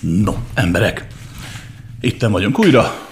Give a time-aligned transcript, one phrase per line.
[0.00, 1.06] No, emberek,
[2.00, 3.08] itten vagyunk újra,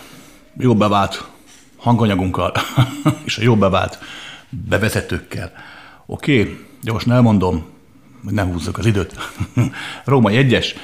[0.59, 1.29] jó bevált
[1.77, 2.53] hanganyagunkkal,
[3.27, 3.99] és a jó bevált
[4.51, 5.53] bevezetőkkel.
[6.07, 7.67] Oké, okay, gyorsan elmondom,
[8.25, 9.15] hogy ne húzzuk az időt.
[10.05, 10.75] Római egyes,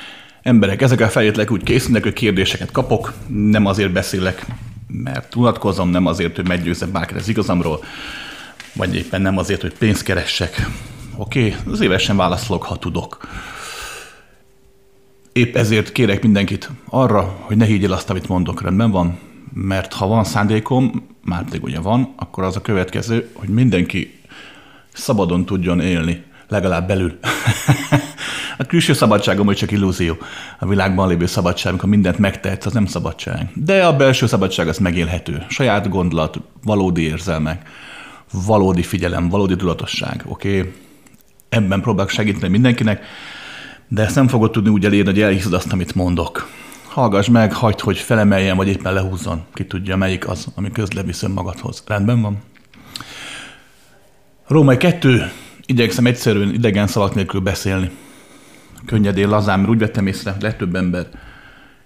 [0.43, 4.47] emberek, ezek a feltételek úgy készülnek, hogy kérdéseket kapok, nem azért beszélek,
[4.87, 7.85] mert unatkozom, nem azért, hogy meggyőzzek bárkit az igazamról,
[8.73, 10.69] vagy éppen nem azért, hogy pénzt keressek.
[11.17, 13.29] Oké, okay, az évesen válaszolok, ha tudok.
[15.33, 19.19] Épp ezért kérek mindenkit arra, hogy ne higgyél azt, amit mondok, rendben van?
[19.55, 24.21] Mert ha van szándékom, már pedig ugye van, akkor az a következő, hogy mindenki
[24.93, 27.19] szabadon tudjon élni, legalább belül.
[28.59, 30.17] a külső szabadságom hogy csak illúzió.
[30.59, 33.51] A világban lévő szabadság, amikor mindent megtehetsz, az nem szabadság.
[33.55, 35.45] De a belső szabadság az megélhető.
[35.49, 37.69] Saját gondolat, valódi érzelmek,
[38.47, 40.23] valódi figyelem, valódi tudatosság.
[40.27, 40.59] Oké?
[40.59, 40.73] Okay?
[41.49, 43.05] Ebben próbálok segíteni mindenkinek,
[43.93, 46.49] de ezt nem fogod tudni úgy elérni, hogy elhiszed azt, amit mondok.
[46.89, 49.43] Hallgass meg, hagyd, hogy felemeljen, vagy éppen lehúzzon.
[49.55, 51.83] Ki tudja, melyik az, ami közle visz magadhoz.
[51.87, 52.43] Rendben van?
[54.47, 55.31] Római kettő,
[55.67, 57.91] igyekszem egyszerűen idegen szavak nélkül beszélni.
[58.87, 61.09] Könnyedén, lazán, mert úgy vettem észre, legtöbb ember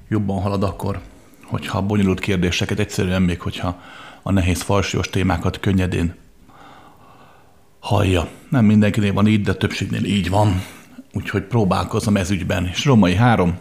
[0.08, 1.00] jobban halad akkor,
[1.44, 3.80] hogyha bonyolult kérdéseket egyszerűen még, hogyha
[4.22, 6.14] a nehéz falsúlyos témákat könnyedén
[7.80, 8.28] hallja.
[8.48, 10.62] Nem mindenkinél van így, de többségnél így van
[11.16, 12.66] úgyhogy próbálkozom ez ügyben.
[12.66, 13.58] És Romai 3,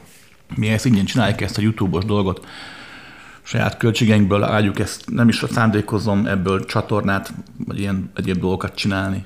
[0.56, 2.46] mi ezt ingyen csináljuk ezt a YouTube-os dolgot,
[3.44, 7.34] saját költségeinkből álljuk ezt, nem is szándékozom ebből csatornát,
[7.66, 9.26] vagy ilyen egyéb dolgokat csinálni.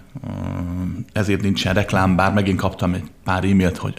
[1.14, 3.94] Ezért nincsen reklám, bár megint kaptam egy pár e-mailt, hogy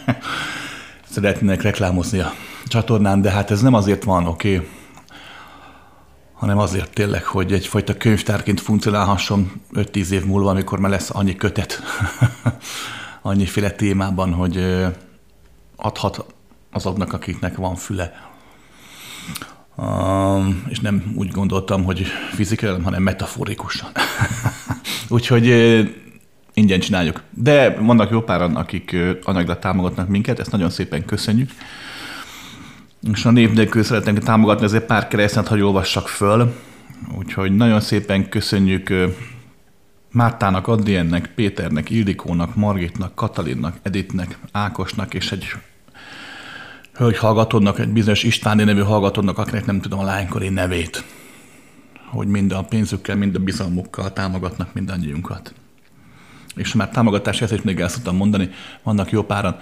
[1.12, 2.32] szeretnének reklámozni a
[2.66, 4.68] csatornán, de hát ez nem azért van, oké, okay?
[6.40, 11.82] hanem azért tényleg, hogy egyfajta könyvtárként funkcionálhasson 5-10 év múlva, amikor már lesz annyi kötet,
[13.22, 14.84] annyiféle témában, hogy
[15.76, 16.24] adhat
[16.72, 18.28] azoknak, akiknek van füle.
[20.68, 23.90] És nem úgy gondoltam, hogy fizikailag, hanem metaforikusan.
[25.08, 25.46] Úgyhogy
[26.54, 27.22] ingyen csináljuk.
[27.30, 31.50] De vannak jó páran, akik anyagra támogatnak minket, ezt nagyon szépen köszönjük.
[33.12, 36.54] És a név nélkül szeretnénk támogatni, ezért pár keresztet, hogy olvassak föl.
[37.18, 38.92] Úgyhogy nagyon szépen köszönjük
[40.12, 45.46] Mártának, Adriennek, Péternek, Ildikónak, Margitnak, Katalinnak, Editnek, Ákosnak és egy
[46.94, 51.04] hölgy hallgatónak, egy bizonyos Istváni nevű hallgatónak, akinek nem tudom a lánykori nevét,
[52.06, 55.54] hogy mind a pénzükkel, mind a bizalmukkal támogatnak mindannyiunkat.
[56.54, 58.50] És már támogatás ezt is még el szoktam mondani,
[58.82, 59.56] vannak jó páran,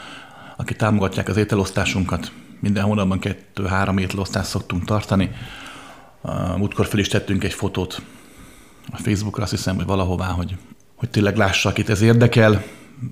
[0.56, 5.30] akik támogatják az ételosztásunkat, minden hónapban kettő-három ételosztást szoktunk tartani.
[6.56, 8.02] Múltkor fel is tettünk egy fotót
[8.96, 10.56] Facebookra azt hiszem, hogy valahová, hogy,
[10.94, 12.62] hogy tényleg lássa, akit ez érdekel,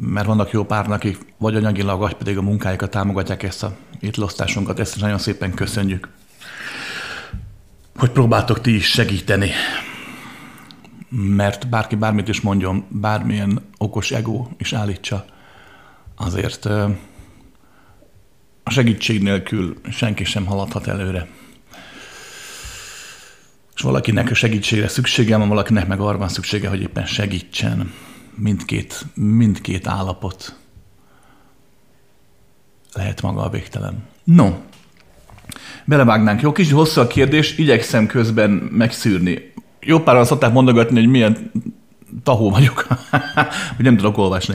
[0.00, 4.78] mert vannak jó pár, akik vagy anyagilag, vagy pedig a munkájukat támogatják ezt a étlosztásunkat,
[4.78, 6.08] ezt nagyon szépen köszönjük,
[7.96, 9.50] hogy próbáltok ti is segíteni.
[11.08, 15.24] Mert bárki bármit is mondjon, bármilyen okos ego is állítsa,
[16.16, 16.64] azért
[18.62, 21.28] a segítség nélkül senki sem haladhat előre
[23.76, 27.92] és valakinek segítségre szüksége van, valakinek meg arra van szüksége, hogy éppen segítsen.
[28.34, 30.56] Mindkét, mindkét állapot
[32.92, 34.04] lehet maga a végtelen.
[34.24, 34.50] No,
[35.84, 36.40] belevágnánk.
[36.40, 39.52] Jó, kicsit hosszú a kérdés, igyekszem közben megszűrni.
[39.80, 41.50] Jó páran szokták mondogatni, hogy milyen
[42.22, 42.86] tahó vagyok,
[43.76, 44.54] hogy nem tudok olvasni.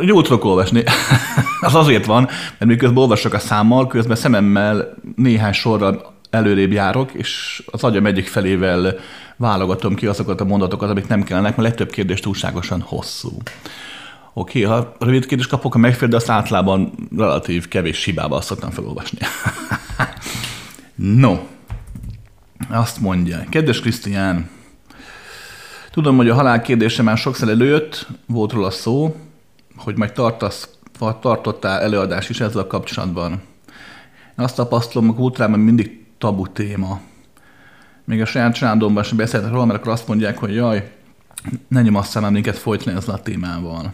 [0.00, 0.82] Jó tudok olvasni.
[1.60, 2.22] az azért van,
[2.58, 8.26] mert miközben olvasok a számmal, közben szememmel néhány sorral előrébb járok, és az agyam egyik
[8.26, 8.94] felével
[9.36, 13.30] válogatom ki azokat a mondatokat, amik nem kellnek, mert legtöbb kérdés túlságosan hosszú.
[14.32, 19.18] Oké, ha rövid kérdést kapok, a megfér, de azt általában relatív kevés hibával szoktam felolvasni.
[21.20, 21.38] no,
[22.70, 24.50] azt mondja, kedves Krisztián,
[25.90, 29.16] tudom, hogy a halál kérdése már sokszor előjött, volt róla szó,
[29.76, 30.68] hogy majd tartasz,
[31.20, 33.32] tartottál előadás is ezzel kapcsolatban.
[34.38, 37.00] Én azt tapasztalom, hogy kultúrában mindig tabu téma.
[38.04, 40.90] Még a saját családomban sem beszéltek róla, mert akkor azt mondják, hogy jaj,
[41.68, 43.92] ne nyomasztál már minket folytani ezzel a témával.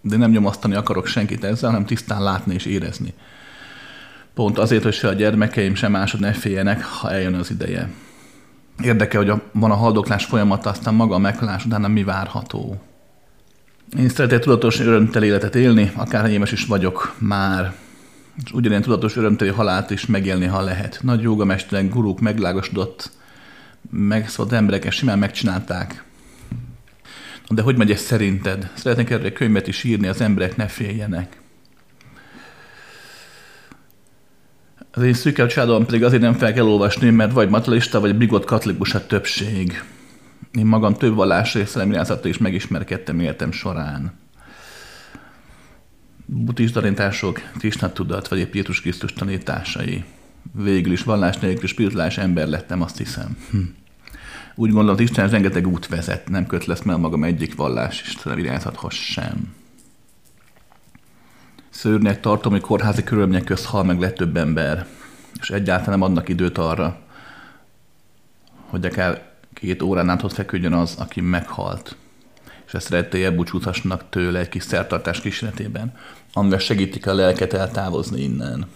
[0.00, 3.14] De nem nyomasztani akarok senkit ezzel, hanem tisztán látni és érezni.
[4.34, 7.90] Pont azért, hogy se a gyermekeim, sem másod ne féljenek, ha eljön az ideje.
[8.82, 12.80] Érdekel, hogy a, van a haldoklás folyamata, aztán maga a meghalás utána mi várható.
[13.98, 17.74] Én szeretnék tudatos örömtel életet élni, akár émes is vagyok már,
[18.44, 20.98] és ugyanilyen tudatos örömteli halált is megélni, ha lehet.
[21.02, 23.10] Nagy jogamesterek, guruk meglágosodott,
[23.90, 26.04] megszólt emberek ezt simán megcsinálták.
[27.48, 28.70] De hogy megy ez szerinted?
[28.74, 31.40] Szeretnék erre egy könyvet is írni, az emberek ne féljenek.
[34.92, 38.44] Az én szűkebb családom pedig azért nem fel kell olvasni, mert vagy materialista, vagy bigott
[38.44, 39.82] katolikus a többség.
[40.52, 44.19] Én magam több vallás részlemirázattal is megismerkedtem életem során.
[46.32, 50.04] Buddhista tanítások, Krishna tudat, vagy épp Jézus Krisztus tanításai.
[50.52, 53.36] Végül is vallás nélkül spirituális ember lettem, azt hiszem.
[53.50, 53.58] Hm.
[54.54, 58.16] Úgy gondolom, hogy Isten rengeteg út vezet, nem köt lesz meg magam egyik vallás és
[58.34, 59.54] virágzathoz sem.
[61.70, 64.86] Szörnyek tartom, hogy kórházi körülmények közt hal meg legtöbb ember,
[65.40, 67.00] és egyáltalán nem adnak időt arra,
[68.66, 71.96] hogy akár két órán át ott feküdjön az, aki meghalt,
[72.66, 75.92] és ezt rettéje búcsúzhassanak tőle egy kis szertartás kísérletében,
[76.32, 78.66] amivel segítik a lelket eltávozni innen.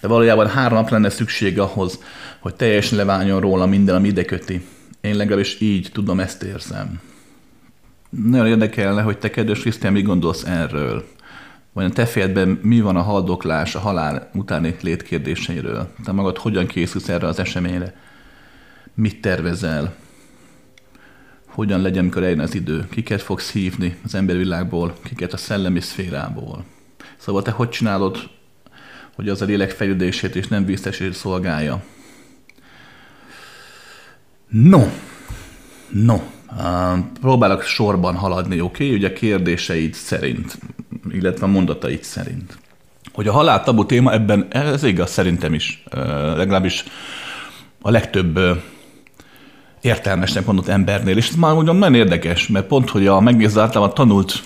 [0.00, 1.98] De valójában három nap lenne szükség ahhoz,
[2.40, 4.66] hogy teljesen leváljon róla minden, ami ide köti.
[5.00, 7.00] Én legalábbis így tudom, ezt érzem.
[8.10, 11.04] Nagyon érdekelne, hogy te, kedves Krisztián, mit gondolsz erről?
[11.72, 15.88] Vagy a te fejedben mi van a haldoklás, a halál utáni létkérdéseiről?
[16.04, 17.94] Te magad hogyan készülsz erre az eseményre?
[18.94, 19.94] Mit tervezel?
[21.52, 22.86] Hogyan legyen, amikor eljön az idő?
[22.90, 26.64] Kiket fogsz hívni az embervilágból, kiket a szellemi szférából?
[27.16, 28.18] Szóval te hogy csinálod,
[29.14, 31.82] hogy az a lélek fejlődését és nem víztesét szolgálja?
[34.48, 34.86] No,
[35.88, 38.84] no, uh, próbálok sorban haladni, oké?
[38.84, 38.96] Okay?
[38.96, 40.58] Ugye a kérdéseid szerint,
[41.10, 42.58] illetve a mondataid szerint.
[43.12, 45.82] Hogy a halál tabu téma ebben, ez igaz szerintem is,
[46.36, 46.84] legalábbis
[47.80, 48.38] a legtöbb
[49.82, 53.94] értelmesnek mondott embernél, és ez már mondjam nagyon érdekes, mert pont, hogy a megnéző általában
[53.94, 54.42] tanult,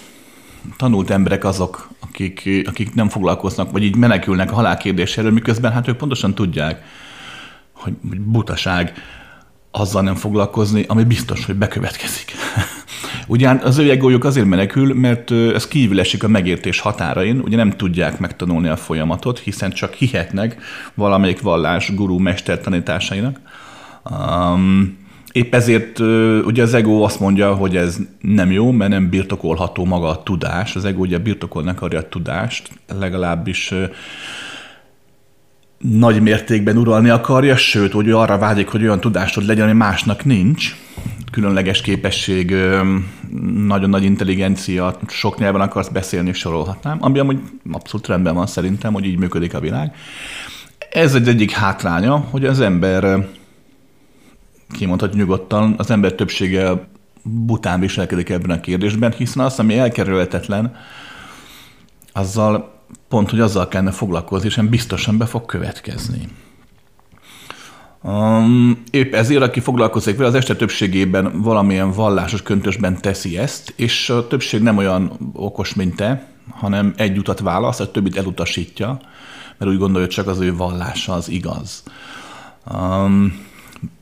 [0.77, 5.89] tanult emberek azok, akik, akik nem foglalkoznak, vagy így menekülnek a halál kérdéséről, miközben hát
[5.89, 6.83] ők pontosan tudják,
[7.73, 8.93] hogy, butaság
[9.71, 12.33] azzal nem foglalkozni, ami biztos, hogy bekövetkezik.
[13.27, 17.71] Ugyan az ő egójuk azért menekül, mert ez kívül esik a megértés határain, ugye nem
[17.71, 20.57] tudják megtanulni a folyamatot, hiszen csak hihetnek
[20.95, 23.41] valamelyik vallás gurú mester tanításainak.
[24.11, 25.06] Um,
[25.37, 25.99] épp ezért
[26.45, 30.77] ugye az ego azt mondja, hogy ez nem jó, mert nem birtokolható maga a tudás.
[30.77, 33.75] Az ego ugye birtokolni akarja a tudást, legalábbis
[35.79, 40.77] nagy mértékben uralni akarja, sőt, hogy arra vágyik, hogy olyan tudásod legyen, ami másnak nincs,
[41.31, 42.55] különleges képesség,
[43.67, 47.39] nagyon nagy intelligencia, sok nyelven akarsz beszélni, sorolhatnám, ami amúgy
[47.73, 49.95] abszolút rendben van szerintem, hogy így működik a világ.
[50.91, 53.27] Ez egy egyik hátránya, hogy az ember,
[54.71, 56.89] kimondhatja nyugodtan, az ember többsége
[57.23, 60.77] bután viselkedik ebben a kérdésben, hiszen az, ami elkerülhetetlen,
[62.13, 62.75] azzal
[63.09, 66.29] pont, hogy azzal kellene foglalkozni, és biztosan be fog következni.
[68.03, 74.11] Um, épp ezért, aki foglalkozik vele, az este többségében valamilyen vallásos köntösben teszi ezt, és
[74.11, 79.01] a többség nem olyan okos, mint te, hanem egy utat választ, a többit elutasítja,
[79.59, 81.83] mert úgy gondolja, hogy csak az ő vallása az igaz.
[82.75, 83.45] Um,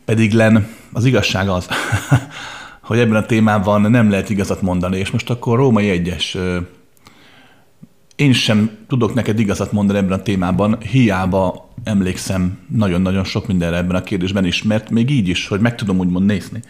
[0.04, 1.68] pedig len az igazság az,
[2.80, 6.36] hogy ebben a témában nem lehet igazat mondani, és most akkor római egyes
[8.16, 13.96] én sem tudok neked igazat mondani ebben a témában, hiába emlékszem nagyon-nagyon sok mindenre ebben
[13.96, 16.62] a kérdésben is, mert még így is, hogy meg tudom úgymond nézni,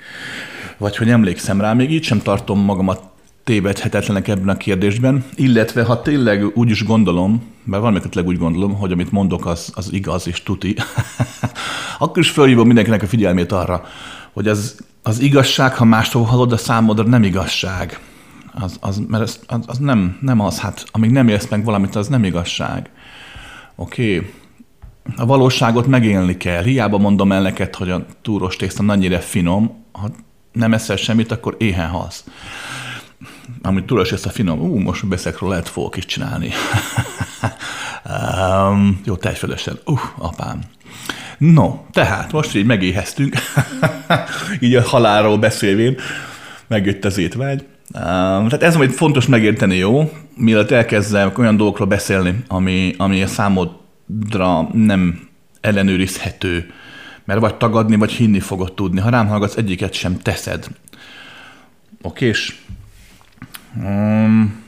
[0.78, 3.02] vagy hogy emlékszem rá, még így sem tartom magamat
[3.44, 8.92] tévedhetetlenek ebben a kérdésben, illetve ha tényleg úgy is gondolom, mert valamiket úgy gondolom, hogy
[8.92, 10.76] amit mondok, az, az igaz és tuti,
[11.98, 13.84] akkor is felhívom mindenkinek a figyelmét arra,
[14.32, 18.00] hogy az, az igazság, ha mástól hallod, a számodra nem igazság
[18.54, 21.94] az, az, mert ez, az, az nem, nem az, hát amíg nem élsz meg valamit,
[21.94, 22.90] az nem igazság.
[23.74, 24.30] Oké, okay.
[25.16, 26.62] a valóságot megélni kell.
[26.62, 30.10] Hiába mondom el neked, hogy a túros tészta annyira finom, ha
[30.52, 32.24] nem eszel semmit, akkor éhen halsz.
[33.62, 36.50] Amit túros tészta finom, ú, most beszekről lehet fogok is csinálni.
[38.70, 39.78] um, jó, tejfölösen.
[39.84, 40.60] Uh, apám.
[41.38, 43.34] No, tehát most így megéheztünk,
[44.60, 45.96] így a halálról beszélvén,
[46.66, 47.64] megjött az étvágy.
[47.92, 54.68] Tehát ez, amit fontos megérteni, jó, mielőtt elkezdem olyan dolgokról beszélni, ami, ami a számodra
[54.72, 55.28] nem
[55.60, 56.72] ellenőrizhető,
[57.24, 59.00] mert vagy tagadni, vagy hinni fogod tudni.
[59.00, 60.66] Ha rám hallgatsz, egyiket sem teszed.
[62.18, 62.54] és
[63.82, 64.62] Um,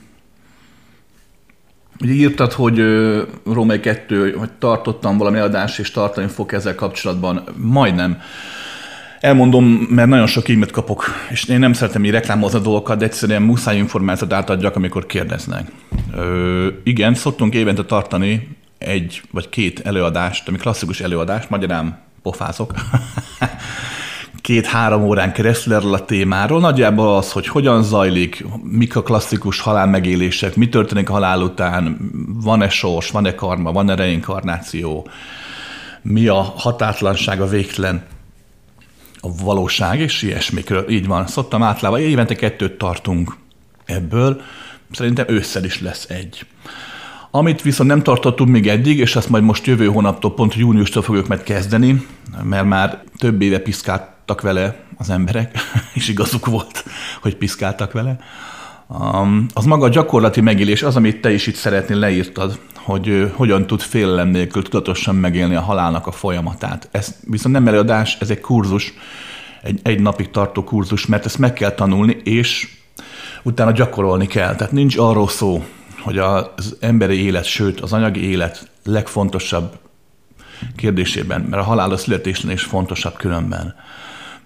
[2.00, 2.82] ugye írtad, hogy
[3.44, 7.44] Római 2, hogy tartottam valami adást, és tartani fog ezzel kapcsolatban.
[7.56, 8.18] Majdnem.
[9.20, 13.04] Elmondom, mert nagyon sok e kapok, és én nem szeretem így reklámozni a dolgokat, de
[13.04, 15.70] egyszerűen muszáj információt átadjak, amikor kérdeznek.
[16.14, 22.74] Ö, igen, szoktunk évente tartani egy vagy két előadást, ami klasszikus előadást, magyarán pofázok.
[24.46, 26.60] két-három órán keresztül erről a témáról.
[26.60, 32.10] Nagyjából az, hogy hogyan zajlik, mik a klasszikus halálmegélések, mi történik a halál után,
[32.42, 35.08] van-e sors, van-e karma, van-e reinkarnáció,
[36.02, 38.04] mi a hatátlanság, a végtelen,
[39.20, 40.90] a valóság, és ilyesmikről.
[40.90, 41.26] Így van.
[41.26, 43.36] Szoktam általában, évente kettőt tartunk
[43.84, 44.40] ebből,
[44.90, 46.46] szerintem ősszel is lesz egy.
[47.36, 51.26] Amit viszont nem tartottunk még eddig, és azt majd most jövő hónaptól, pont júniustól fogjuk
[51.26, 52.06] meg kezdeni,
[52.42, 55.58] mert már több éve piszkáltak vele az emberek,
[55.94, 56.84] és igazuk volt,
[57.22, 58.18] hogy piszkáltak vele.
[58.88, 63.66] Um, az maga a gyakorlati megélés, az, amit te is itt szeretnél leírtad, hogy hogyan
[63.66, 66.88] tud félelem nélkül tudatosan megélni a halálnak a folyamatát.
[66.90, 68.92] Ez viszont nem előadás, ez egy kurzus,
[69.62, 72.68] egy, egy napig tartó kurzus, mert ezt meg kell tanulni, és
[73.42, 74.54] utána gyakorolni kell.
[74.54, 75.64] Tehát nincs arról szó,
[76.06, 79.78] hogy az emberi élet, sőt az anyagi élet legfontosabb
[80.76, 83.74] kérdésében, mert a halál a születésnél is fontosabb különben.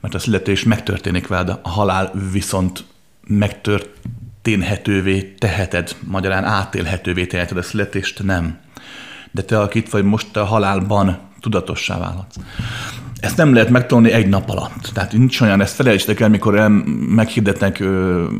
[0.00, 2.84] Mert a születés megtörténik veled, a halál viszont
[3.26, 8.58] megtörténhetővé teheted, magyarán átélhetővé teheted a születést, nem.
[9.30, 12.36] De te, akit vagy most a halálban tudatossá válhatsz.
[13.20, 14.90] Ezt nem lehet megtanulni egy nap alatt.
[14.92, 16.68] Tehát nincs olyan, ezt felejtsetek el, mikor el
[17.08, 17.82] meghirdetnek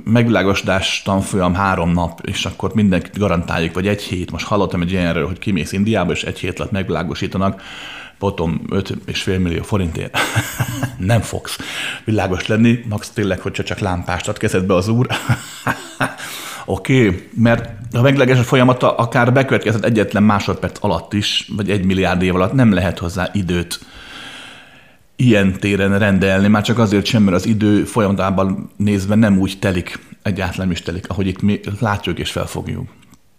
[0.04, 4.30] megvilágosodás tanfolyam három nap, és akkor mindenkit garantáljuk, vagy egy hét.
[4.30, 7.62] Most hallottam egy ilyenről, hogy kimész Indiába, és egy hét alatt megvilágosítanak,
[8.18, 10.18] potom 5,5 millió forintért.
[10.98, 11.58] nem fogsz
[12.04, 15.06] világos lenni, max tényleg, hogyha csak lámpást ad kezedbe az úr.
[16.64, 22.22] Oké, okay, mert a megleges folyamata akár bekövetkezett egyetlen másodperc alatt is, vagy egy milliárd
[22.22, 23.80] év alatt nem lehet hozzá időt
[25.20, 29.98] ilyen téren rendelni, már csak azért sem, mert az idő folyamatában nézve nem úgy telik,
[30.22, 32.88] egyáltalán nem is telik, ahogy itt mi látjuk és felfogjuk.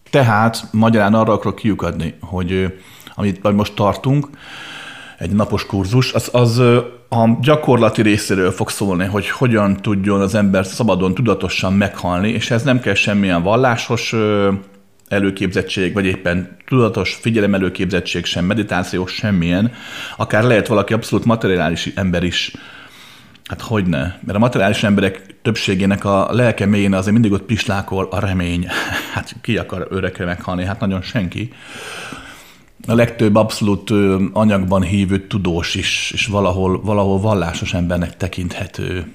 [0.10, 2.78] Tehát magyarán arra akarok kiukadni, hogy
[3.16, 4.30] amit most tartunk,
[5.18, 6.60] egy napos kurzus, az, az
[7.10, 12.64] a gyakorlati részéről fog szólni, hogy hogyan tudjon az ember szabadon, tudatosan meghalni, és ez
[12.64, 14.16] nem kell semmilyen vallásos
[15.12, 19.72] előképzettség, vagy éppen tudatos figyelem előképzettség sem, meditáció semmilyen,
[20.18, 22.52] akár lehet valaki abszolút materiális ember is,
[23.52, 24.00] Hát hogy ne?
[24.00, 28.68] Mert a materiális emberek többségének a lelke mélyén azért mindig ott pislákol a remény.
[29.14, 30.66] Hát ki akar örökre meghalni?
[30.66, 31.54] Hát nagyon senki.
[32.88, 33.92] A legtöbb abszolút
[34.34, 39.12] anyagban hívő tudós is, és valahol, valahol vallásos embernek tekinthető.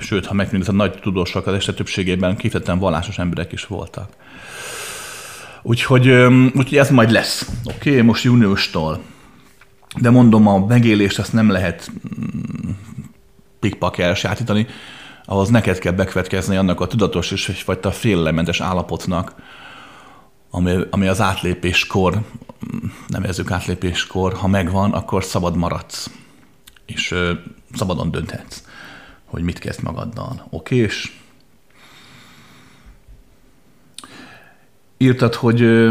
[0.00, 4.08] Sőt, ha megnézed, a nagy tudósok az este többségében kifejezetten vallásos emberek is voltak.
[5.68, 6.08] Úgyhogy,
[6.54, 7.50] úgyhogy ez majd lesz.
[7.64, 9.02] Oké, okay, most júniustól.
[10.00, 12.70] De mondom, a megélést ezt nem lehet mm,
[13.60, 14.66] pikpak elsátítani,
[15.24, 19.34] ahhoz neked kell bekövetkezni annak a tudatos és egyfajta félelementes állapotnak,
[20.50, 26.10] ami, ami az átlépéskor, mm, nevezzük átlépéskor, ha megvan, akkor szabad maradsz.
[26.84, 27.32] És ö,
[27.74, 28.62] szabadon dönthetsz,
[29.24, 30.46] hogy mit kezd magaddal.
[30.50, 31.12] Oké, és
[34.98, 35.88] írtad, hogy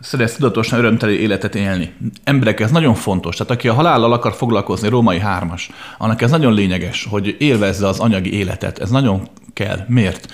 [0.00, 1.92] szeretsz tudatosan örömteli életet élni.
[2.24, 3.36] Emberek, ez nagyon fontos.
[3.36, 7.98] Tehát aki a halállal akar foglalkozni, római hármas, annak ez nagyon lényeges, hogy élvezze az
[7.98, 8.78] anyagi életet.
[8.78, 9.78] Ez nagyon kell.
[9.88, 10.32] Miért?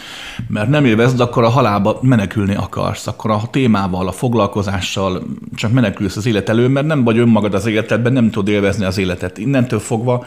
[0.48, 3.06] Mert nem élvezd, akkor a halálba menekülni akarsz.
[3.06, 5.22] Akkor a témával, a foglalkozással
[5.54, 8.98] csak menekülsz az élet elő, mert nem vagy önmagad az életedben, nem tudod élvezni az
[8.98, 9.38] életet.
[9.38, 10.24] Innentől fogva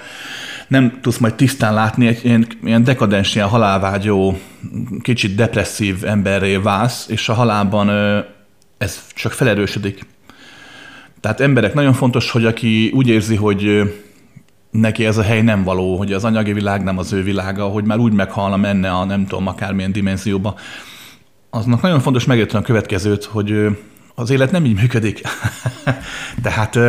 [0.67, 4.39] nem tudsz majd tisztán látni, egy ilyen, ilyen dekadens, ilyen halálvágyó,
[5.01, 7.89] kicsit depresszív emberré válsz, és a halálban
[8.77, 10.05] ez csak felerősödik.
[11.19, 13.93] Tehát emberek, nagyon fontos, hogy aki úgy érzi, hogy
[14.71, 17.83] neki ez a hely nem való, hogy az anyagi világ nem az ő világa, hogy
[17.83, 20.55] már úgy meghalna, menne a nem tudom, akármilyen dimenzióba,
[21.49, 23.77] aznak nagyon fontos megérteni a következőt, hogy
[24.15, 25.21] az élet nem így működik.
[26.43, 26.79] Tehát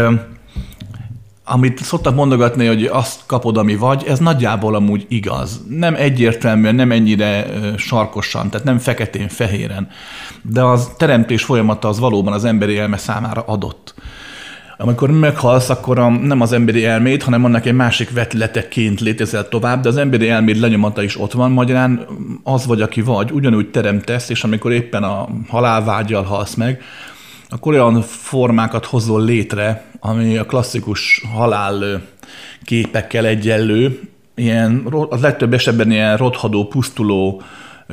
[1.48, 5.60] amit szoktak mondogatni, hogy azt kapod, ami vagy, ez nagyjából amúgy igaz.
[5.68, 9.88] Nem egyértelműen, nem ennyire sarkosan, tehát nem feketén-fehéren.
[10.42, 13.94] De az teremtés folyamata az valóban az emberi elme számára adott.
[14.78, 19.82] Amikor meghalsz, akkor a, nem az emberi elmét, hanem annak egy másik vetületeként létezel tovább,
[19.82, 22.06] de az emberi elméd lenyomata is ott van, magyarán
[22.42, 26.82] az vagy, aki vagy, ugyanúgy teremtesz, és amikor éppen a halálvágyal halsz meg,
[27.48, 32.02] akkor olyan formákat hozol létre, ami a klasszikus halál
[32.64, 34.00] képekkel egyenlő,
[34.34, 37.42] ilyen, a legtöbb esetben ilyen rothadó, pusztuló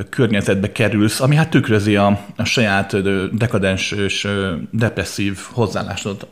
[0.08, 2.96] környezetbe kerülsz, ami hát tükrözi a, a saját
[3.36, 4.28] dekadens és
[4.70, 6.26] depresszív hozzáállásod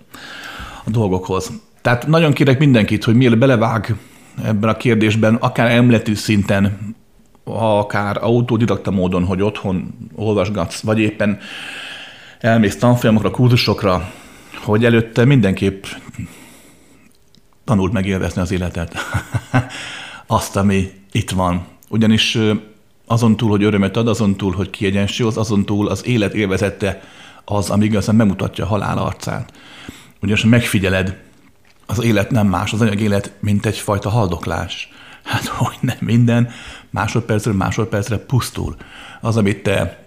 [0.84, 1.50] a dolgokhoz.
[1.80, 3.96] Tehát nagyon kérek mindenkit, hogy mielőtt belevág
[4.44, 6.94] ebben a kérdésben, akár emleti szinten,
[7.44, 11.38] akár autodidakta módon, hogy otthon olvasgatsz, vagy éppen
[12.42, 14.12] elmész tanfolyamokra, kurzusokra,
[14.64, 15.84] hogy előtte mindenképp
[17.64, 18.94] tanult megélvezni az életet.
[20.26, 21.66] azt, ami itt van.
[21.88, 22.38] Ugyanis
[23.06, 27.02] azon túl, hogy örömet ad, azon túl, hogy kiegyensúlyoz, azon túl az élet élvezette
[27.44, 29.52] az, ami igazán bemutatja a halál arcát.
[30.22, 31.18] Ugyanis megfigyeled,
[31.86, 34.88] az élet nem más, az anyag élet, mint egyfajta haldoklás.
[35.22, 36.50] Hát hogy nem minden
[36.90, 38.76] másodpercről másodpercre pusztul.
[39.20, 40.01] Az, amit te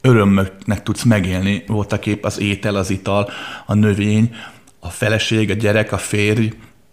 [0.00, 3.30] örömnek tudsz megélni, volt a kép az étel, az ital,
[3.66, 4.34] a növény,
[4.80, 6.52] a feleség, a gyerek, a férj,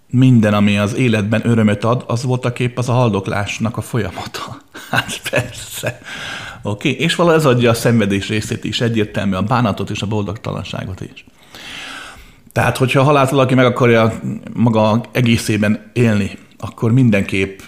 [0.09, 4.41] minden, ami az életben örömöt ad, az volt a kép az a haldoklásnak a folyamata.
[4.89, 6.01] Hát persze.
[6.61, 7.03] Oké, okay.
[7.03, 11.25] és valahogy ez adja a szenvedés részét is, egyértelmű a bánatot és a boldogtalanságot is.
[12.51, 14.13] Tehát, hogyha a halált valaki meg akarja
[14.53, 17.59] maga egészében élni, akkor mindenképp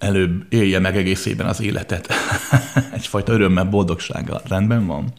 [0.00, 2.12] előbb élje meg egészében az életet.
[2.94, 4.42] Egyfajta örömmel, boldogsággal.
[4.48, 5.12] Rendben van?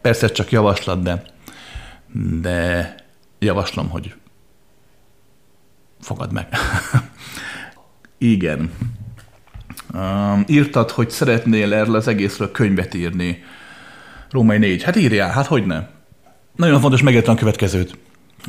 [0.00, 1.22] Persze csak javaslat, de,
[2.40, 2.94] de
[3.38, 4.14] javaslom, hogy
[6.00, 6.46] fogad meg.
[8.18, 8.70] Igen.
[9.94, 13.44] Um, írtad, hogy szeretnél erről az egészről könyvet írni.
[14.30, 14.82] Római négy.
[14.82, 15.88] Hát írjál, hát hogy nem.
[16.56, 17.98] Nagyon fontos megérteni a következőt.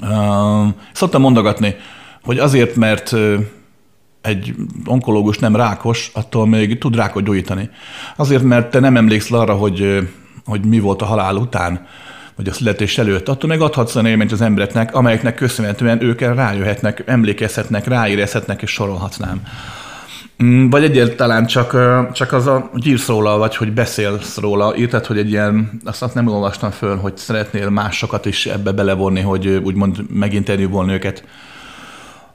[0.01, 1.75] Um, szoktam mondogatni,
[2.21, 3.15] hogy azért, mert
[4.27, 4.55] egy
[4.85, 7.69] onkológus nem rákos, attól még tud rákot gyógyítani.
[8.15, 10.07] Azért, mert te nem emlékszel arra, hogy,
[10.45, 11.87] hogy mi volt a halál után,
[12.35, 17.03] vagy a születés előtt, attól meg adhatsz a élményt az embereknek, amelyeknek köszönhetően ők rájöhetnek,
[17.05, 19.41] emlékezhetnek, ráérezhetnek, és sorolhatnám.
[20.43, 21.77] Mm, vagy egyáltalán csak,
[22.13, 26.13] csak az a gyírsz róla, vagy hogy beszélsz róla, írtad, hogy egy ilyen, azt, azt
[26.13, 31.23] nem olvastam föl, hogy szeretnél másokat is ebbe belevonni, hogy úgymond meginterjúvolni őket.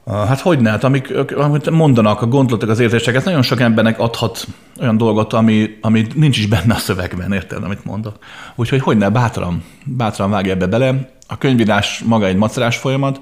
[0.05, 0.69] Hát hogy ne?
[0.69, 4.47] Hát amik, amit mondanak, a gondolatok, az érzések, ez nagyon sok embernek adhat
[4.79, 8.17] olyan dolgot, ami, ami nincs is benne a szövegben, érted, amit mondok.
[8.55, 11.09] Úgyhogy hogy ne, bátran, bátran vágj ebbe bele.
[11.27, 13.19] A könyvírás maga egy macerás folyamat,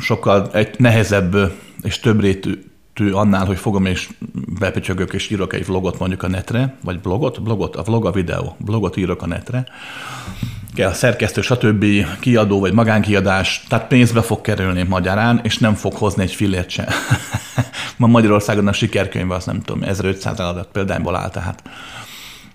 [0.00, 1.52] sokkal egy nehezebb
[1.82, 2.60] és több rétű
[3.12, 4.08] annál, hogy fogom és
[4.58, 8.56] bepöcsögök és írok egy vlogot mondjuk a netre, vagy blogot, blogot, a vlog a videó,
[8.58, 9.66] blogot írok a netre,
[10.78, 11.84] kell szerkesztő, stb.
[12.20, 16.88] kiadó vagy magánkiadás, tehát pénzbe fog kerülni magyarán, és nem fog hozni egy fillért se.
[17.96, 21.62] Ma Magyarországon a sikerkönyv az nem tudom, 1500 eladat példányból áll, tehát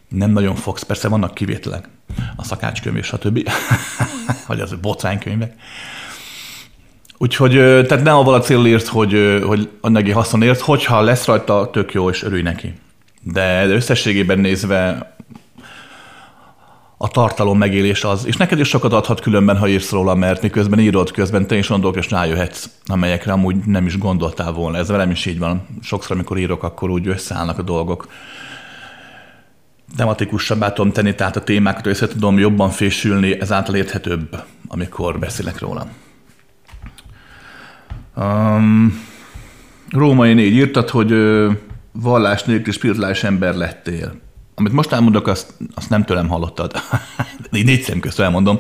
[0.10, 1.89] nem nagyon fogsz, persze vannak kivételek,
[2.36, 3.50] a szakácskönyv és stb.
[4.47, 5.54] vagy az botránykönyvek.
[7.17, 7.52] Úgyhogy,
[7.88, 12.10] tehát ne avval a cél ért, hogy, hogy anyagi haszonért, hogyha lesz rajta, tök jó,
[12.10, 12.74] és örülj neki.
[13.21, 15.12] De összességében nézve
[17.04, 20.80] a tartalom megélés az, és neked is sokat adhat különben, ha írsz róla, mert miközben
[20.80, 24.78] írod, közben te is olyan dolgok, és rájöhetsz, amelyekre amúgy nem is gondoltál volna.
[24.78, 25.68] Ez velem is így van.
[25.82, 28.08] Sokszor, amikor írok, akkor úgy összeállnak a dolgok.
[29.96, 35.88] Tematikusabbá tudom tenni, tehát a témákat össze tudom jobban fésülni, ezáltal érthetőbb, amikor beszélek róla.
[38.16, 39.06] Um,
[39.89, 41.13] Római négy írtad, hogy
[41.92, 44.22] vallás nélkül spirituális ember lettél
[44.56, 46.74] amit most elmondok, azt, azt nem tőlem hallottad.
[47.52, 48.60] Így négy szem közt elmondom,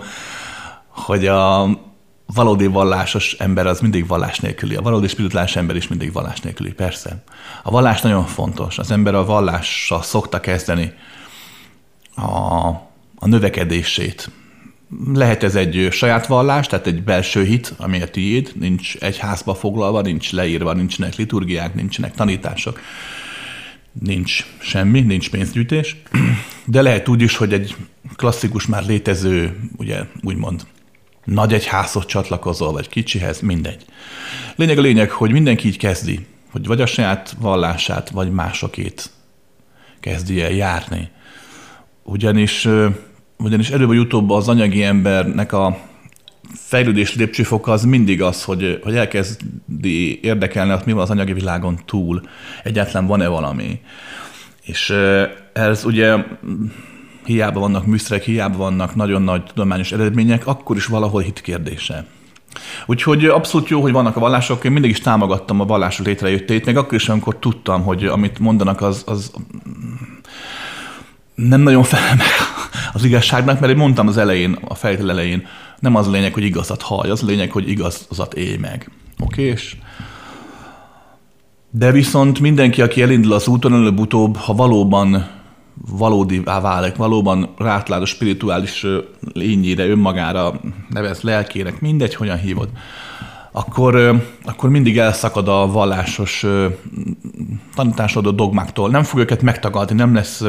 [0.87, 1.69] hogy a
[2.25, 4.75] valódi vallásos ember az mindig vallás nélküli.
[4.75, 7.23] A valódi spirituális ember is mindig vallás nélküli, persze.
[7.63, 8.79] A vallás nagyon fontos.
[8.79, 10.93] Az ember a vallással szokta kezdeni
[12.15, 12.67] a,
[13.15, 14.29] a növekedését.
[15.13, 19.55] Lehet ez egy saját vallás, tehát egy belső hit, ami a tiéd, nincs egy házba
[19.55, 22.79] foglalva, nincs leírva, nincsenek liturgiák, nincsenek tanítások
[23.99, 25.95] nincs semmi, nincs pénzgyűjtés,
[26.65, 27.75] de lehet úgy is, hogy egy
[28.15, 30.65] klasszikus, már létező, ugye úgymond
[31.25, 33.85] nagy egyházhoz csatlakozol, vagy kicsihez, mindegy.
[34.55, 39.09] Lényeg a lényeg, hogy mindenki így kezdi, hogy vagy a saját vallását, vagy másokét
[39.99, 41.09] kezdi el járni.
[42.03, 42.67] Ugyanis,
[43.37, 45.77] ugyanis előbb vagy utóbb az anyagi embernek a
[46.53, 51.79] fejlődés lépcsőfoka az mindig az, hogy, hogy elkezdi érdekelni, hogy mi van az anyagi világon
[51.85, 52.21] túl,
[52.63, 53.79] egyáltalán van-e valami.
[54.61, 54.93] És
[55.53, 56.15] ez ugye
[57.25, 62.05] hiába vannak műszerek, hiába vannak nagyon nagy tudományos eredmények, akkor is valahol hit kérdése.
[62.85, 66.77] Úgyhogy abszolút jó, hogy vannak a vallások, én mindig is támogattam a vallások létrejöttét, még
[66.77, 69.31] akkor is, amikor tudtam, hogy amit mondanak, az, az
[71.35, 72.27] nem nagyon felel meg
[72.93, 75.47] az igazságnak, mert én mondtam az elején, a fejtel elején,
[75.83, 78.91] nem az a lényeg, hogy igazat hallj, az a lényeg, hogy igazat élj meg.
[79.19, 79.43] Oké?
[79.43, 79.75] És
[81.69, 85.27] de viszont mindenki, aki elindul az úton, előbb-utóbb, ha valóban
[85.73, 88.85] valódivá válik, valóban rátlát a spirituális
[89.33, 92.69] lényére, önmagára, nevez lelkének, mindegy, hogyan hívod,
[93.51, 96.45] akkor, akkor mindig elszakad a vallásos
[97.75, 98.89] tanításod a dogmáktól.
[98.89, 100.39] Nem fog őket megtagadni, nem lesz,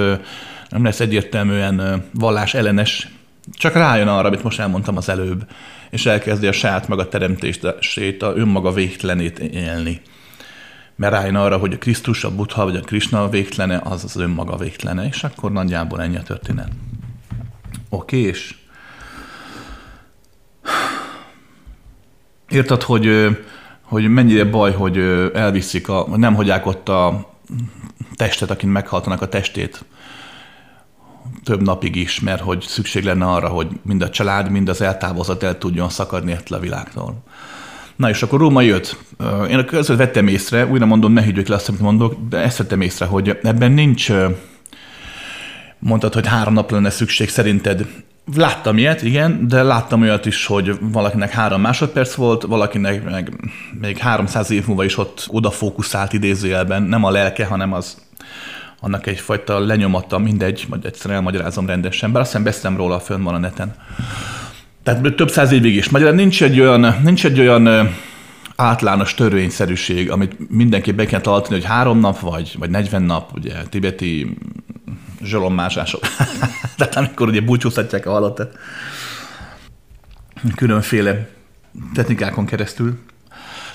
[0.69, 3.09] nem lesz egyértelműen vallás ellenes
[3.53, 5.47] csak rájön arra, amit most elmondtam az előbb,
[5.91, 10.01] és elkezdi a saját maga teremtését, a önmaga végtelenét élni.
[10.97, 14.57] mert rájön arra, hogy a Krisztus, a Buddha vagy a Krishna végtelene, az az önmaga
[14.57, 16.69] végtelene, és akkor nagyjából ennyi a történet.
[17.89, 18.55] Oké, és
[22.49, 23.37] érted, hogy,
[23.83, 24.99] hogy mennyire baj, hogy
[25.35, 27.31] elviszik, a, nem hagyják ott a
[28.17, 29.85] testet, akin meghaltanak a testét
[31.45, 35.43] több napig is, mert hogy szükség lenne arra, hogy mind a család, mind az eltávozat
[35.43, 37.23] el tudjon szakadni ettől a világtól.
[37.97, 38.97] Na és akkor Róma jött.
[39.51, 42.59] Én a között vettem észre, újra mondom, ne higgyük le azt, amit mondok, de ezt
[42.59, 44.13] vettem észre, hogy ebben nincs,
[45.79, 47.87] mondtad, hogy három nap lenne szükség szerinted.
[48.37, 53.33] Láttam ilyet, igen, de láttam olyat is, hogy valakinek három másodperc volt, valakinek meg
[53.81, 57.97] még 300 év múlva is ott odafókuszált idézőjelben, nem a lelke, hanem az
[58.85, 63.35] annak egyfajta lenyomata, mindegy, majd egyszer elmagyarázom rendesen, bár azt hiszem beszélem róla, fönn van
[63.35, 63.75] a neten.
[64.83, 65.89] Tehát több száz évig is.
[65.89, 67.95] Magyarán nincs egy olyan, nincs egy olyan
[68.57, 73.55] átlános törvényszerűség, amit mindenki be kell tartani, hogy három nap vagy, vagy 40 nap, ugye
[73.69, 74.37] tibeti
[75.23, 76.01] zsalommásások.
[76.77, 78.59] Tehát amikor ugye búcsúztatják a halottat
[80.55, 81.29] különféle
[81.95, 82.99] technikákon keresztül.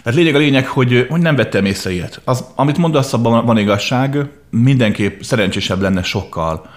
[0.04, 2.22] Tehát lényeg a lényeg, hogy, hogy nem vettem észre ilyet.
[2.24, 6.70] Az, amit mondasz, abban van igazság, mindenképp szerencsésebb lenne sokkal,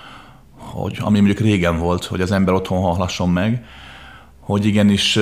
[0.57, 3.65] hogy ami mondjuk régen volt, hogy az ember otthon hallasson meg,
[4.41, 5.19] hogy igenis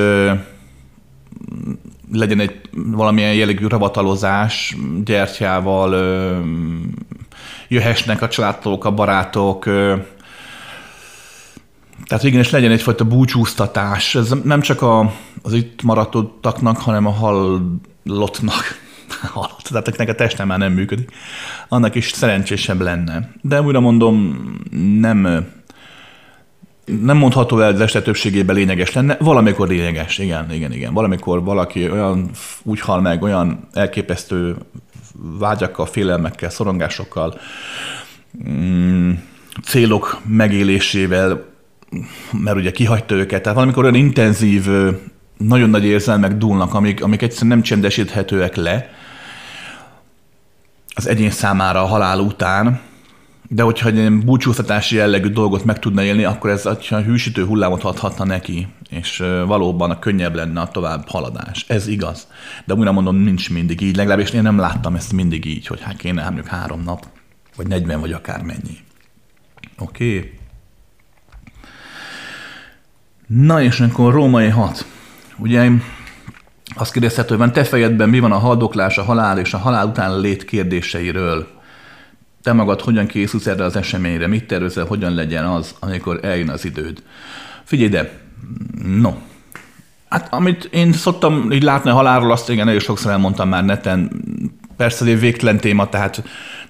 [2.12, 5.94] legyen egy valamilyen jellegű ravatalozás gyertyával,
[7.68, 9.64] jöhessnek a családok, a barátok,
[12.04, 14.14] tehát igenis legyen egyfajta búcsúztatás.
[14.14, 17.10] Ez nem csak a, az itt maradottaknak, hanem a
[18.06, 18.64] halottnak,
[19.08, 21.10] halott, tehát akinek a teste már nem működik,
[21.68, 23.30] annak is szerencsésebb lenne.
[23.42, 24.38] De újra mondom,
[25.00, 25.48] nem
[27.00, 30.94] nem mondható el, az este többségében lényeges lenne, valamikor lényeges, igen, igen, igen.
[30.94, 32.30] Valamikor valaki olyan
[32.62, 34.56] úgy hal meg, olyan elképesztő
[35.38, 37.40] vágyakkal, félelmekkel, szorongásokkal,
[38.48, 39.12] mm,
[39.64, 41.44] célok megélésével,
[42.32, 44.66] mert ugye kihagyta őket, tehát valamikor olyan intenzív,
[45.48, 48.90] nagyon nagy érzelmek dúlnak, amik, amik egyszerűen nem csendesíthetőek le
[50.94, 52.80] az egyén számára a halál után,
[53.48, 57.82] de hogyha egy ilyen búcsúztatási jellegű dolgot meg tudna élni, akkor ez a hűsítő hullámot
[57.82, 61.64] adhatna neki, és valóban a könnyebb lenne a tovább haladás.
[61.68, 62.26] Ez igaz.
[62.64, 65.96] De újra mondom, nincs mindig így, legalábbis én nem láttam ezt mindig így, hogy hát
[65.96, 67.06] kéne mondjuk három nap,
[67.56, 68.78] vagy 40, vagy akár mennyi.
[69.78, 70.16] Oké.
[70.16, 70.38] Okay.
[73.26, 74.86] Na és akkor római hat.
[75.40, 75.70] Ugye
[76.74, 80.20] azt kérdezhető, van te fejedben mi van a haldoklás, a halál és a halál után
[80.20, 81.46] lét kérdéseiről?
[82.42, 86.64] Te magad hogyan készülsz erre az eseményre, mit tervezel, hogyan legyen az, amikor eljön az
[86.64, 87.02] időd.
[87.64, 88.20] Figyelj ide,
[88.84, 89.14] no,
[90.10, 94.10] Hát amit én szoktam így látni a halálról, azt igen, nagyon sokszor elmondtam már neten,
[94.76, 96.22] persze egy végtelen téma, tehát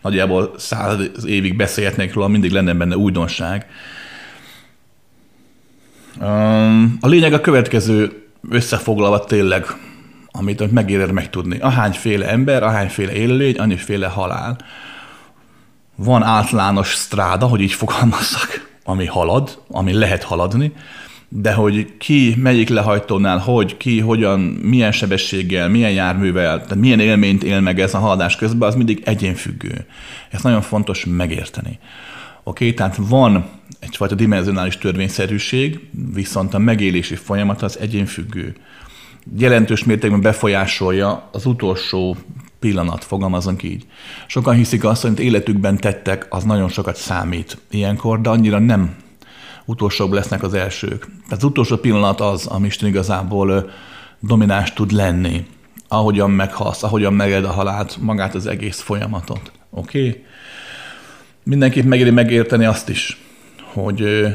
[0.03, 3.67] nagyjából száz évig beszélhetnék róla, mindig lenne benne újdonság.
[7.01, 9.67] A lényeg a következő összefoglalva tényleg,
[10.31, 11.59] amit megéred megtudni.
[11.59, 14.57] Ahányféle ember, ahányféle élőlény, annyiféle halál
[16.05, 20.73] van általános stráda, hogy így fogalmazzak, ami halad, ami lehet haladni,
[21.29, 27.43] de hogy ki melyik lehajtónál, hogy, ki, hogyan, milyen sebességgel, milyen járművel, tehát milyen élményt
[27.43, 29.87] él meg ez a haladás közben, az mindig egyénfüggő.
[30.31, 31.79] Ezt nagyon fontos megérteni.
[32.43, 32.75] Oké, okay?
[32.75, 33.45] tehát van
[33.81, 35.81] egyfajta dimenzionális törvényszerűség,
[36.15, 38.55] viszont a megélési folyamat az egyénfüggő.
[39.39, 42.17] Jelentős mértékben befolyásolja az utolsó
[42.59, 43.87] pillanat, fogalmazunk így.
[44.27, 48.95] Sokan hiszik azt, hogy életükben tettek, az nagyon sokat számít ilyenkor, de annyira nem
[49.65, 51.07] utolsóbb lesznek az elsők.
[51.31, 53.71] Az utolsó pillanat az, ami Isten igazából
[54.21, 55.47] domináns tud lenni.
[55.89, 59.53] Ahogyan meghalsz, ahogyan meged a halált, magát az egész folyamatot.
[59.71, 60.09] Oké?
[60.09, 60.25] Okay?
[61.43, 63.21] Mindenképp megéri megérteni azt is,
[63.73, 64.27] hogy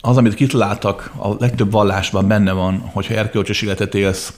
[0.00, 4.34] az, amit kitaláltak, a legtöbb vallásban benne van, hogyha erkölcsös életet élsz,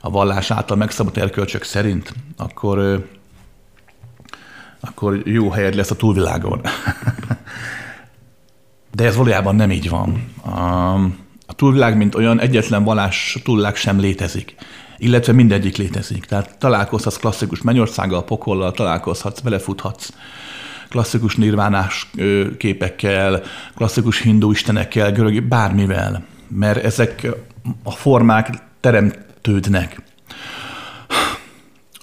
[0.00, 3.08] a vallás által megszabott erkölcsök szerint, akkor,
[4.80, 6.60] akkor jó helyed lesz a túlvilágon.
[8.94, 10.32] De ez valójában nem így van.
[11.46, 14.54] A túlvilág, mint olyan, egyetlen vallás túlvilág sem létezik.
[14.98, 16.24] Illetve mindegyik létezik.
[16.24, 20.12] Tehát találkozhatsz klasszikus mennyországgal, pokollal, találkozhatsz, belefuthatsz
[20.94, 22.10] klasszikus nirvánás
[22.58, 23.42] képekkel,
[23.76, 26.24] klasszikus hindu istenekkel, görög, bármivel.
[26.48, 27.26] Mert ezek
[27.82, 30.02] a formák teremt, tődnek.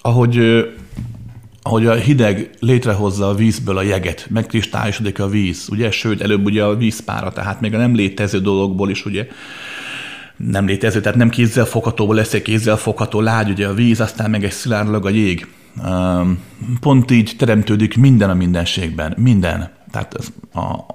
[0.02, 0.64] Ahogy,
[1.62, 6.64] ahogy a hideg létrehozza a vízből a jeget, megkristályosodik a víz, ugye, sőt, előbb ugye
[6.64, 9.26] a vízpára, tehát még a nem létező dologból is ugye
[10.36, 14.30] nem létező, tehát nem kézzel foghatóból lesz egy kézzel fogható lágy, ugye a víz, aztán
[14.30, 15.46] meg egy szilárdlag a jég.
[16.80, 19.14] Pont így teremtődik minden a mindenségben.
[19.16, 19.70] Minden.
[19.90, 20.92] Tehát ez a,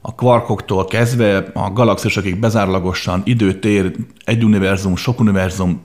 [0.00, 3.92] a kvarkoktól kezdve a galaxisokig bezárlagosan időtér,
[4.24, 5.80] egy univerzum, sok univerzum,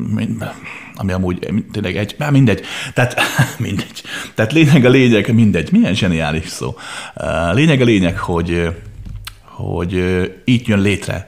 [0.96, 2.62] ami amúgy tényleg egy, már mindegy,
[2.94, 3.22] tehát
[3.60, 4.04] mindegy.
[4.36, 6.76] Tehát lényeg a lényeg, mindegy, milyen zseniális szó.
[7.52, 8.76] Lényeg a lényeg, hogy,
[9.44, 9.94] hogy
[10.46, 11.26] így jön létre.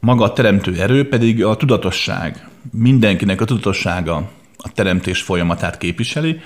[0.00, 2.48] Maga a teremtő erő pedig a tudatosság.
[2.72, 4.30] Mindenkinek a tudatossága
[4.62, 6.40] a teremtés folyamatát képviseli,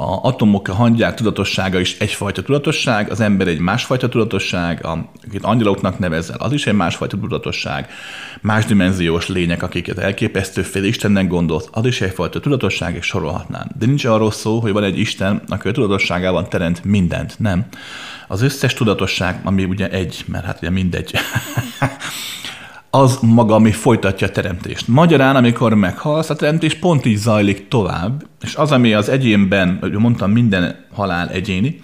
[0.00, 5.98] a atomok, a hangyák tudatossága is egyfajta tudatosság, az ember egy másfajta tudatosság, akit angyaloknak
[5.98, 7.90] nevezel, az is egy másfajta tudatosság,
[8.40, 13.68] más dimenziós lények, akiket elképesztő fél Istennek gondolsz, az is egyfajta tudatosság, és sorolhatnám.
[13.78, 17.66] De nincs arról szó, hogy van egy Isten, aki a tudatosságában teremt mindent, nem.
[18.28, 21.14] Az összes tudatosság, ami ugye egy, mert hát ugye mindegy,
[22.90, 24.88] az maga, ami folytatja a teremtést.
[24.88, 29.92] Magyarán, amikor meghalsz, a teremtés pont így zajlik tovább, és az, ami az egyénben, hogy
[29.92, 31.80] mondtam, minden halál egyéni,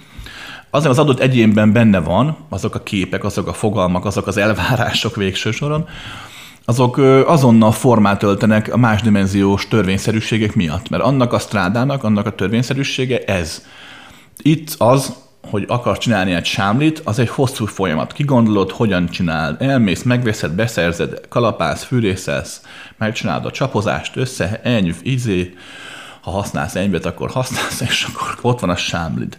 [0.71, 5.17] az, az adott egyénben benne van, azok a képek, azok a fogalmak, azok az elvárások
[5.17, 5.89] végső soron,
[6.65, 13.19] azok azonnal formát öltenek a másdimenziós törvényszerűségek miatt, mert annak a strádának, annak a törvényszerűsége
[13.19, 13.65] ez.
[14.43, 15.15] Itt az,
[15.51, 18.13] hogy akarsz csinálni egy sámlit, az egy hosszú folyamat.
[18.13, 19.63] Kigondolod, hogyan csinálod.
[19.63, 22.63] Elmész, megveszed, beszerzed, kalapálsz, fűrészelsz,
[22.97, 25.55] megcsinálod a csapozást, össze, enyv, izé.
[26.23, 29.39] Ha használsz enyvet, akkor használsz, és akkor ott van a sámlid.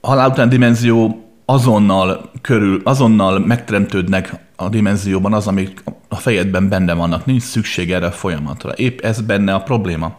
[0.00, 6.94] A halál után dimenzió azonnal körül, azonnal megteremtődnek a dimenzióban az, amik a fejedben benne
[6.94, 7.26] vannak.
[7.26, 8.72] Nincs szükség erre a folyamatra.
[8.72, 10.18] Épp ez benne a probléma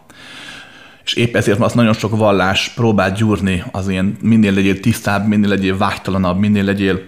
[1.08, 5.48] és épp ezért az nagyon sok vallás próbál gyúrni az ilyen minél legyél tisztább, minél
[5.48, 7.02] legyél vágytalanabb, minél legyél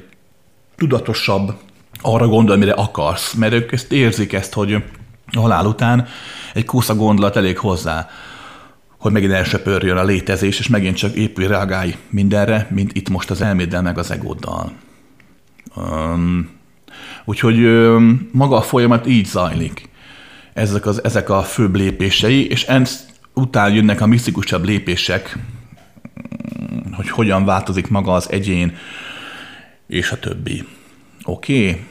[0.77, 1.53] tudatosabb,
[2.01, 4.73] arra gondol, mire akarsz, mert ők ezt érzik ezt, hogy
[5.33, 6.07] a halál után
[6.55, 8.09] egy kósza gondolat elég hozzá,
[8.99, 13.41] hogy megint elsöpörjön a létezés, és megint csak épül reagálj mindenre, mint itt most az
[13.41, 14.73] elméddel meg az egóddal.
[15.77, 16.51] Um,
[17.25, 19.89] úgyhogy um, maga a folyamat így zajlik.
[20.53, 23.10] Ezek, az, ezek a főbb lépései, és ezt
[23.41, 25.39] után jönnek a misztikusabb lépések,
[26.93, 28.77] hogy hogyan változik maga az egyén,
[29.87, 30.65] és a többi.
[31.25, 31.69] Oké?
[31.69, 31.85] Okay?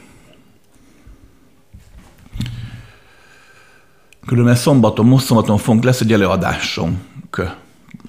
[4.26, 6.98] Különben szombaton, most szombaton fogunk, lesz egy előadásunk.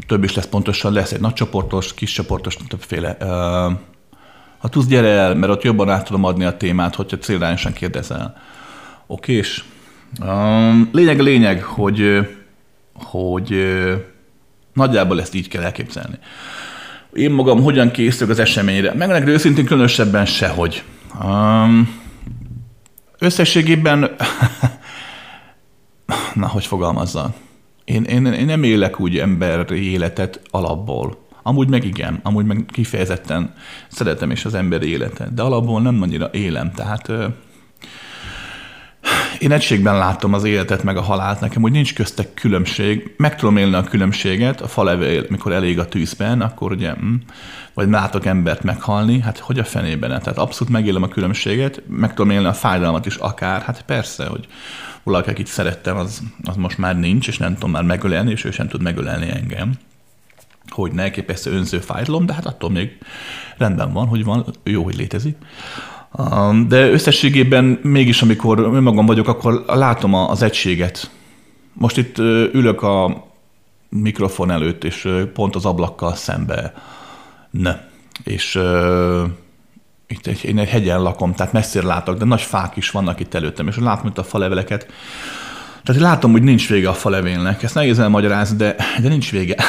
[0.07, 3.17] Több is lesz pontosan, lesz egy nagycsoportos, kiscsoportos, többféle.
[4.57, 8.41] Ha tudsz, gyere el, mert ott jobban át tudom adni a témát, hogyha célrányosan kérdezel.
[9.07, 9.63] Oké, és
[10.91, 12.27] lényeg a lényeg, hogy
[13.03, 13.77] hogy
[14.73, 16.19] nagyjából ezt így kell elképzelni.
[17.13, 18.93] Én magam hogyan készülök az eseményre?
[18.93, 20.83] Megmondjuk őszintén különösebben sehogy.
[21.23, 21.99] Um,
[23.19, 23.99] összességében,
[26.33, 27.35] na, hogy fogalmazzak?
[27.85, 31.17] Én, én, én nem élek úgy emberi életet alapból.
[31.43, 33.53] Amúgy meg igen, amúgy meg kifejezetten
[33.87, 37.11] szeretem is az emberi életet, de alapból nem annyira élem, tehát
[39.41, 43.13] én egységben látom az életet meg a halált, nekem úgy nincs köztek különbség.
[43.17, 47.13] Meg tudom élni a különbséget, a falevél, mikor elég a tűzben, akkor ugye, hm,
[47.73, 50.09] vagy látok embert meghalni, hát hogy a fenében?
[50.09, 54.47] Tehát abszolút megélem a különbséget, meg tudom élni a fájdalmat is akár, hát persze, hogy
[55.03, 58.51] valaki, akit szerettem, az, az most már nincs, és nem tudom már megölelni, és ő
[58.51, 59.71] sem tud megölelni engem
[60.69, 62.97] hogy ne elképesztő önző fájdalom, de hát attól még
[63.57, 65.37] rendben van, hogy van, jó, hogy létezik.
[66.67, 71.11] De összességében mégis, amikor önmagam vagyok, akkor látom az egységet.
[71.73, 72.17] Most itt
[72.53, 73.27] ülök a
[73.89, 76.73] mikrofon előtt, és pont az ablakkal szembe.
[77.51, 77.75] Ne.
[78.23, 79.23] És uh,
[80.07, 83.33] itt egy, én egy hegyen lakom, tehát messzire látok, de nagy fák is vannak itt
[83.33, 84.87] előttem, és látom itt a faleveleket.
[85.83, 87.63] Tehát látom, hogy nincs vége a falevélnek.
[87.63, 89.55] Ezt nehéz elmagyarázni, de, de nincs vége.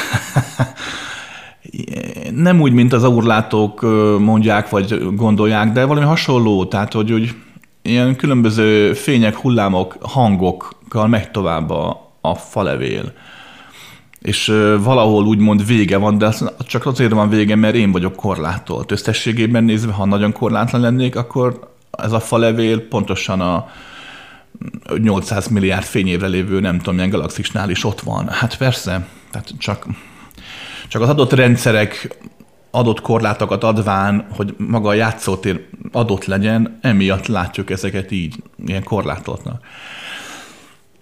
[2.35, 3.81] nem úgy, mint az aurlátók
[4.19, 7.35] mondják, vagy gondolják, de valami hasonló, tehát hogy, hogy
[7.81, 13.13] ilyen különböző fények, hullámok, hangokkal megy tovább a, a falevél.
[14.21, 14.47] És
[14.83, 18.91] valahol úgymond vége van, de csak azért van vége, mert én vagyok korlátolt.
[18.91, 23.67] Összességében nézve, ha nagyon korlátlan lennék, akkor ez a falevél pontosan a
[24.97, 28.27] 800 milliárd fényévre lévő nem tudom milyen galaxisnál is ott van.
[28.27, 29.87] Hát persze, tehát csak
[30.93, 32.17] csak az adott rendszerek
[32.71, 39.65] adott korlátokat adván, hogy maga a játszótér adott legyen, emiatt látjuk ezeket így, ilyen korlátoltnak.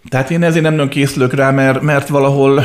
[0.09, 2.63] Tehát én ezért nem nagyon készülök rá, mert, mert valahol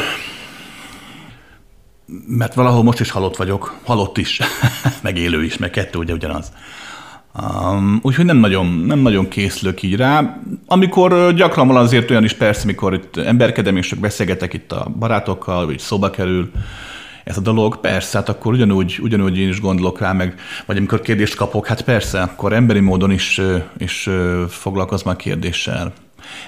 [2.27, 4.41] mert valahol most is halott vagyok, halott is,
[5.03, 6.53] meg élő is, meg kettő ugye ugyanaz.
[7.43, 10.41] Um, úgyhogy nem nagyon, nem nagyon készülök így rá.
[10.67, 14.93] Amikor gyakran van azért olyan is persze, amikor itt emberkedem és csak beszélgetek itt a
[14.99, 16.51] barátokkal, vagy szóba kerül
[17.27, 20.35] ez a dolog, persze, hát akkor ugyanúgy, ugyanúgy én is gondolok rá, meg,
[20.67, 23.41] vagy amikor kérdést kapok, hát persze, akkor emberi módon is,
[23.79, 24.09] is
[24.49, 25.93] foglalkozom a kérdéssel.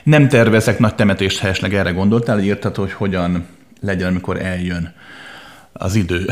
[0.03, 3.47] Nem tervezek nagy temetést, ha esetleg erre gondoltál, írtad, hogy hogyan
[3.81, 4.95] legyen, amikor eljön
[5.73, 6.27] az idő.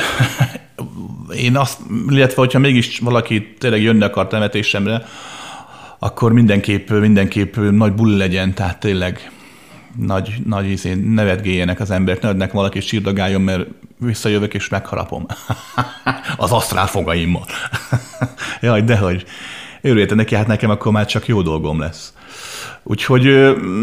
[1.47, 5.03] Én azt, illetve hogyha mégis valaki tényleg jönne akar temetésemre,
[5.99, 9.31] akkor mindenképp, mindenképp nagy buli legyen, tehát tényleg
[9.99, 13.67] nagy, nagy izé, nevetgéljenek az embert, ne adnak valaki sírdagáljon, mert
[13.99, 15.27] visszajövök és megharapom.
[16.37, 17.45] az asztrál fogaimmal.
[18.61, 19.25] Jaj, dehogy.
[19.81, 22.13] Örüljétek neki, hát nekem akkor már csak jó dolgom lesz.
[22.83, 23.27] Úgyhogy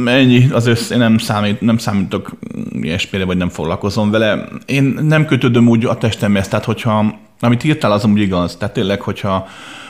[0.06, 2.32] ennyi, az össz, én nem, számít, nem számítok
[2.72, 4.48] ilyesmire, vagy nem foglalkozom vele.
[4.66, 8.56] Én nem kötődöm úgy a testemhez, tehát hogyha, amit írtál, az úgy igaz.
[8.56, 9.48] Tehát tényleg, hogyha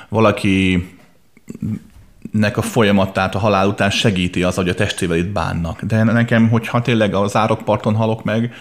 [0.10, 0.88] valaki
[2.34, 5.82] nek a folyamatát a halál után segíti az, hogy a testével itt bánnak.
[5.82, 8.54] De nekem, hogyha tényleg az árokparton halok meg,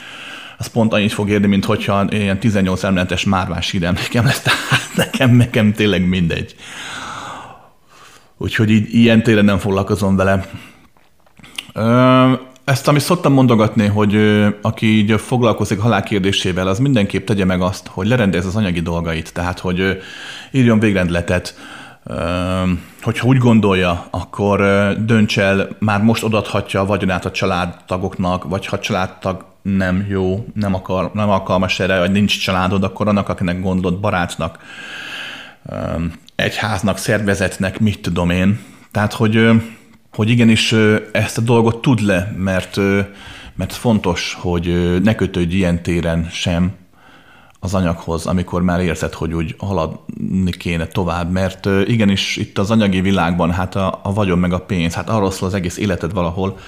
[0.58, 5.30] az pont annyit fog érni, mint hogyha ilyen 18 emeletes márvás híremlékem lesz, tehát nekem,
[5.30, 6.54] nekem tényleg mindegy.
[8.37, 10.46] Úgyhogy így, ilyen téren nem foglalkozom vele.
[12.64, 14.16] Ezt, amit szoktam mondogatni, hogy
[14.62, 19.32] aki így foglalkozik halál kérdésével, az mindenképp tegye meg azt, hogy lerendez az anyagi dolgait.
[19.32, 20.02] Tehát, hogy
[20.50, 21.54] írjon végrendletet,
[23.02, 24.60] hogyha úgy gondolja, akkor
[25.04, 30.74] dönts el, már most odathatja a vagyonát a családtagoknak, vagy ha családtag nem jó, nem,
[30.74, 34.58] akar, nem alkalmas erre, vagy nincs családod, akkor annak, akinek gondolod, barátnak,
[36.34, 38.60] egyháznak, szervezetnek, mit tudom én.
[38.90, 39.48] Tehát, hogy,
[40.12, 40.74] hogy igenis
[41.12, 42.76] ezt a dolgot tud le, mert,
[43.54, 46.72] mert fontos, hogy ne kötődj ilyen téren sem
[47.64, 53.01] az anyaghoz, amikor már érzed, hogy úgy haladni kéne tovább, mert igenis itt az anyagi
[53.01, 56.59] világban hát a, a vagyon meg a pénz, hát arról szól az egész életed valahol,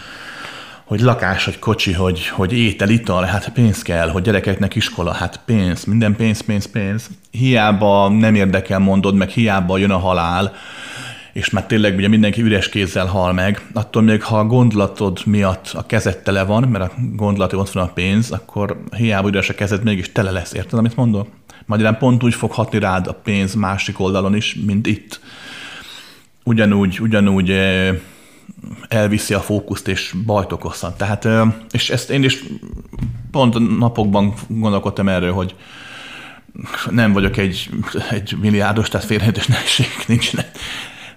[0.84, 5.40] hogy lakás, hogy kocsi, hogy, hogy étel, ital, hát pénz kell, hogy gyerekeknek iskola, hát
[5.44, 7.08] pénz, minden pénz, pénz, pénz.
[7.30, 10.52] Hiába nem érdekel, mondod, meg hiába jön a halál,
[11.34, 15.70] és már tényleg ugye mindenki üres kézzel hal meg, attól még ha a gondolatod miatt
[15.74, 19.54] a kezed tele van, mert a gondolatod ott van a pénz, akkor hiába üres a
[19.54, 20.52] kezed, mégis tele lesz.
[20.52, 21.28] Érted, amit mondok?
[21.66, 25.20] Magyarán pont úgy fog hatni rád a pénz másik oldalon is, mint itt.
[26.44, 27.50] Ugyanúgy, ugyanúgy
[28.88, 30.96] elviszi a fókuszt és bajt okozhat.
[30.96, 31.28] Tehát,
[31.70, 32.42] és ezt én is
[33.30, 35.54] pont napokban gondolkodtam erről, hogy
[36.90, 37.70] nem vagyok egy,
[38.10, 40.44] egy milliárdos, tehát félrehetős nehézség nincsen,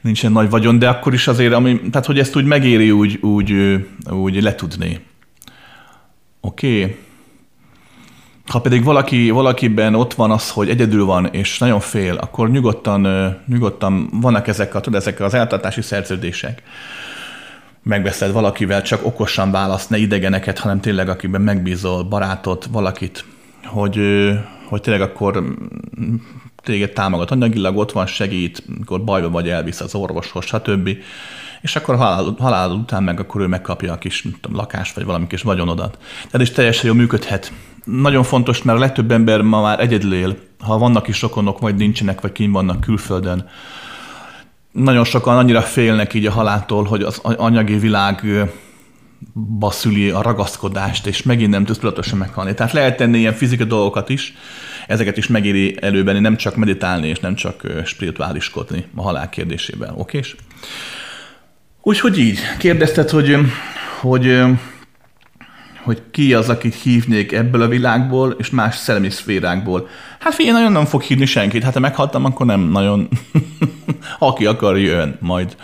[0.08, 3.54] nincsen nagy vagyon, de akkor is azért, ami, tehát hogy ezt úgy megéri úgy, úgy,
[4.10, 5.00] úgy letudni.
[6.42, 6.82] Oké.
[6.82, 6.96] Okay.
[8.48, 13.08] Ha pedig valaki, valakiben ott van az, hogy egyedül van, és nagyon fél, akkor nyugodtan,
[13.48, 16.62] nyugodtan vannak ezek, a, tudod, ezek az eltartási szerződések
[17.84, 23.26] megbeszéled valakivel, csak okosan választ, ne idegeneket, hanem tényleg akiben megbízol, barátot, valakit,
[23.66, 24.00] hogy,
[24.66, 25.56] hogy tényleg akkor
[26.64, 30.90] téged támogat anyagilag, ott van, segít, amikor bajba vagy, elvisz az orvoshoz, stb.
[31.62, 35.28] És akkor halál, halál után meg akkor ő megkapja a kis tudom, lakást, vagy valami
[35.28, 35.98] kis vagyonodat.
[36.32, 37.52] Tehát is teljesen jól működhet.
[37.84, 40.38] Nagyon fontos, mert a legtöbb ember ma már egyedül él.
[40.60, 43.50] Ha vannak is rokonok, vagy nincsenek, vagy kim vannak külföldön,
[44.72, 48.26] nagyon sokan annyira félnek így a haláltól, hogy az anyagi világ
[49.60, 52.54] szüli a ragaszkodást, és megint nem tudsz tudatosan meghalni.
[52.54, 54.34] Tehát lehet tenni ilyen fizikai dolgokat is,
[54.88, 59.94] ezeket is megéri előbenni, nem csak meditálni, és nem csak spirituáliskodni a halál kérdésében.
[59.96, 60.36] Okés?
[61.82, 62.40] Úgyhogy így.
[62.58, 63.38] Kérdezted, hogy,
[64.00, 64.42] hogy,
[65.84, 69.88] hogy ki az, akit hívnék ebből a világból, és más szellemi szférákból.
[70.20, 71.64] Hát figyelj, nagyon nem fog hívni senkit.
[71.64, 73.10] Hát ha meghaltam, akkor nem nagyon.
[74.20, 75.18] Aki akar, jön.
[75.20, 75.56] Majd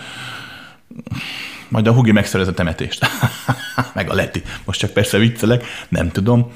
[1.73, 3.05] majd a Hugi megszerez a temetést.
[3.93, 4.41] Meg a Leti.
[4.65, 6.51] Most csak persze viccelek, nem tudom.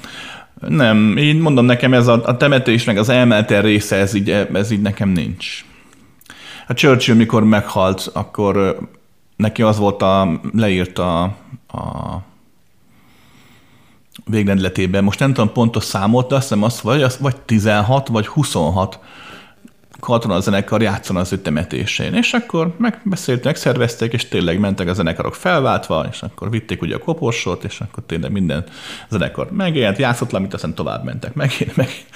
[0.60, 4.70] Nem, én mondom nekem, ez a, a temetés, meg az elmelter része, ez így, ez
[4.70, 5.64] így nekem nincs.
[6.68, 8.78] A Churchill, mikor meghalt, akkor
[9.36, 12.22] neki az volt a, leírta a, a
[14.24, 18.26] végrendletében, most nem tudom pontos számot, de azt hiszem az vagy, az vagy 16 vagy
[18.26, 18.98] 26
[20.00, 22.14] katonazenekar játszana az ő temetésén.
[22.14, 26.98] És akkor megbeszélték, megszervezték, és tényleg mentek a zenekarok felváltva, és akkor vitték ugye a
[26.98, 28.64] koporsót, és akkor tényleg minden
[29.08, 31.34] zenekar megjelent, játszott amit aztán tovább mentek.
[31.34, 32.06] Megint, megint.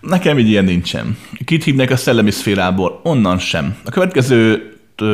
[0.00, 1.18] Nekem így ilyen nincsen.
[1.44, 3.00] Kit hívnek a szellemi szférából?
[3.02, 3.76] Onnan sem.
[3.84, 4.72] A következőt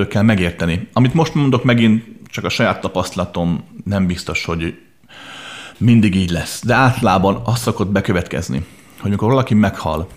[0.09, 0.89] kell megérteni.
[0.93, 4.79] Amit most mondok megint, csak a saját tapasztalatom nem biztos, hogy
[5.79, 6.65] mindig így lesz.
[6.65, 8.65] De általában az szokott bekövetkezni,
[9.01, 10.09] hogy amikor valaki meghal,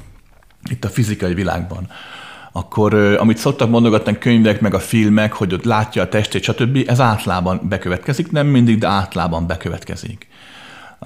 [0.70, 1.88] itt a fizikai világban,
[2.52, 7.00] akkor amit szoktak mondogatni könyvek, meg a filmek, hogy ott látja a testét, stb., ez
[7.00, 10.28] általában bekövetkezik, nem mindig, de általában bekövetkezik.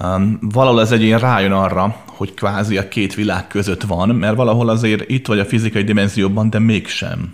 [0.03, 4.69] Um, valahol az egyén rájön arra, hogy kvázi a két világ között van, mert valahol
[4.69, 7.33] azért itt vagy a fizikai dimenzióban, de mégsem.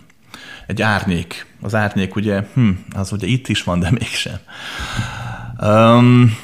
[0.67, 1.45] Egy árnyék.
[1.61, 4.37] Az árnyék ugye, hm, az ugye itt is van, de mégsem.
[5.61, 6.37] Um,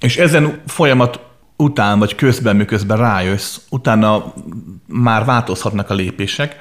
[0.00, 1.25] és ezen folyamat
[1.56, 4.32] után vagy közben, miközben rájössz, utána
[4.86, 6.56] már változhatnak a lépések.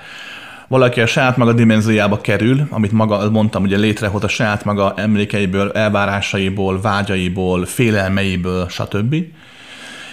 [0.67, 5.71] Valaki a saját maga dimenziójába kerül, amit maga mondtam, ugye létrehoz a saját maga emlékeiből,
[5.71, 9.15] elvárásaiból, vágyaiból, félelmeiből, stb.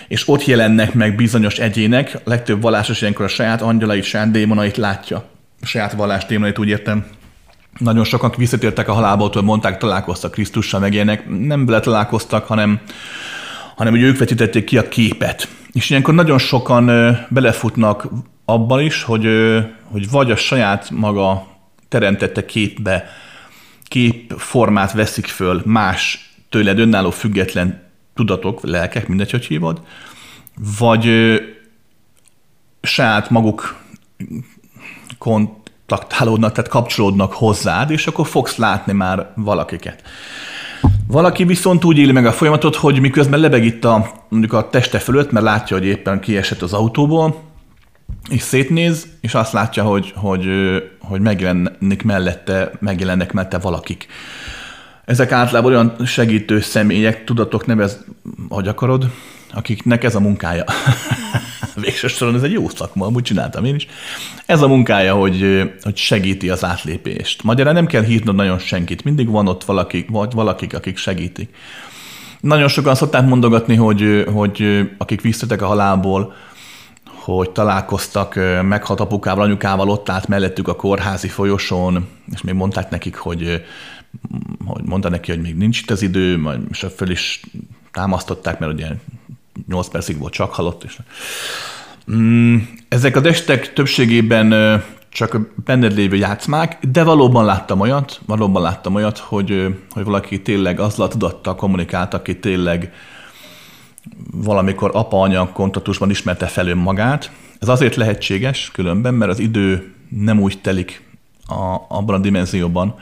[0.09, 4.77] És ott jelennek meg bizonyos egyének, a legtöbb vallásos ilyenkor a saját angyalait, saját démonait
[4.77, 5.25] látja.
[5.61, 7.05] A saját vallás démonait úgy értem,
[7.79, 11.29] nagyon sokan visszatértek a halálból, mondták, találkoztak Krisztussal, meg ilyenek.
[11.29, 12.81] Nem vele találkoztak, hanem
[13.77, 15.49] hanem hogy ők vetítették ki a képet.
[15.73, 18.09] És ilyenkor nagyon sokan belefutnak
[18.45, 19.29] abban is, hogy,
[19.83, 21.47] hogy vagy a saját maga
[21.89, 23.07] teremtette képbe,
[23.85, 27.83] képformát veszik föl más tőled önálló független
[28.15, 29.83] tudatok, lelkek, mindegy, hogy hívod,
[30.79, 31.11] vagy
[32.83, 33.77] saját maguk
[35.19, 40.03] kontaktálódnak, tehát kapcsolódnak hozzád, és akkor fogsz látni már valakiket.
[41.13, 44.99] Valaki viszont úgy éli meg a folyamatot, hogy miközben lebeg itt a, mondjuk a teste
[44.99, 47.41] fölött, mert látja, hogy éppen kiesett az autóból,
[48.31, 50.47] és szétnéz, és azt látja, hogy, hogy,
[51.01, 54.07] hogy megjelennek mellette, megjelennek mellette valakik.
[55.05, 58.05] Ezek általában olyan segítő személyek, tudatok nevez,
[58.49, 59.11] hogy akarod,
[59.55, 60.65] akiknek ez a munkája.
[61.75, 63.87] Végső soron ez egy jó szakma, amúgy csináltam én is.
[64.47, 67.43] Ez a munkája, hogy, hogy segíti az átlépést.
[67.43, 71.55] Magyarán nem kell hívnod nagyon senkit, mindig van ott valaki, vagy valakik, akik segítik.
[72.41, 76.35] Nagyon sokan szokták mondogatni, hogy, hogy akik visszatek a halálból,
[77.07, 83.17] hogy találkoztak meghalt apukával, anyukával, ott állt mellettük a kórházi folyosón, és még mondták nekik,
[83.17, 83.65] hogy,
[84.65, 87.41] hogy mondta neki, hogy még nincs itt az idő, majd és föl is
[87.93, 88.87] támasztották, mert ugye
[89.69, 90.85] 8 percig volt csak halott.
[90.85, 90.99] És...
[92.13, 92.57] Mm,
[92.89, 94.83] ezek a destek többségében
[95.13, 100.81] csak benned lévő játszmák, de valóban láttam olyat, valóban láttam olyat, hogy, hogy valaki tényleg
[100.81, 102.93] azzal tudattal kommunikált, aki tényleg
[104.31, 107.31] valamikor apa-anya kontaktusban ismerte fel önmagát.
[107.59, 111.03] Ez azért lehetséges különben, mert az idő nem úgy telik
[111.47, 112.95] a, abban a dimenzióban,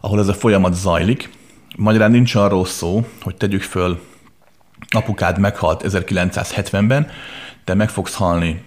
[0.00, 1.30] ahol ez a folyamat zajlik.
[1.76, 4.00] Magyarán nincs arról szó, hogy tegyük föl
[4.88, 7.10] apukád meghalt 1970-ben,
[7.64, 8.62] te meg fogsz halni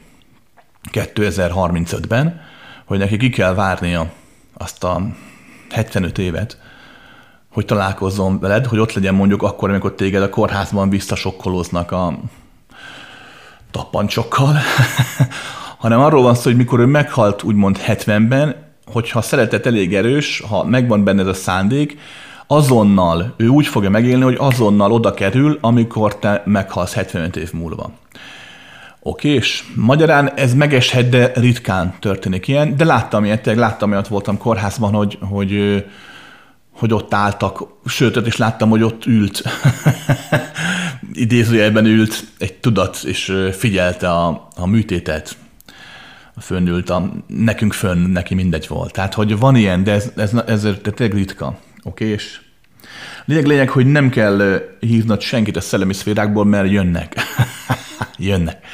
[0.92, 2.42] 2035-ben,
[2.86, 4.12] hogy neki ki kell várnia
[4.54, 5.02] azt a
[5.70, 6.58] 75 évet,
[7.52, 12.20] hogy találkozzon veled, hogy ott legyen mondjuk akkor, amikor téged a kórházban visszasokkolóznak a
[13.72, 14.58] tappancsokkal,
[15.84, 18.56] hanem arról van szó, hogy mikor ő meghalt úgymond 70-ben,
[18.86, 21.98] hogyha szeretet elég erős, ha megvan benned a szándék,
[22.48, 27.92] azonnal, ő úgy fogja megélni, hogy azonnal oda kerül, amikor te meghalsz 75 év múlva.
[29.00, 34.38] Oké, és magyarán ez megeshet, de ritkán történik ilyen, de láttam ilyet, láttam olyat, voltam
[34.38, 35.84] kórházban, hogy, hogy,
[36.72, 39.44] hogy ott álltak, sőt, is láttam, hogy ott ült,
[41.14, 45.38] idézőjelben ült egy tudat, és figyelte a, a műtétet,
[46.42, 48.92] fönnült, a, nekünk fönn, neki mindegy volt.
[48.92, 51.58] Tehát, hogy van ilyen, de ez, ez, ez, ez tényleg ritka.
[51.84, 52.42] Oké, és
[53.26, 57.16] lényeg, lényeg, hogy nem kell hívnod senkit a szellemi szférákból, mert jönnek.
[58.18, 58.66] jönnek.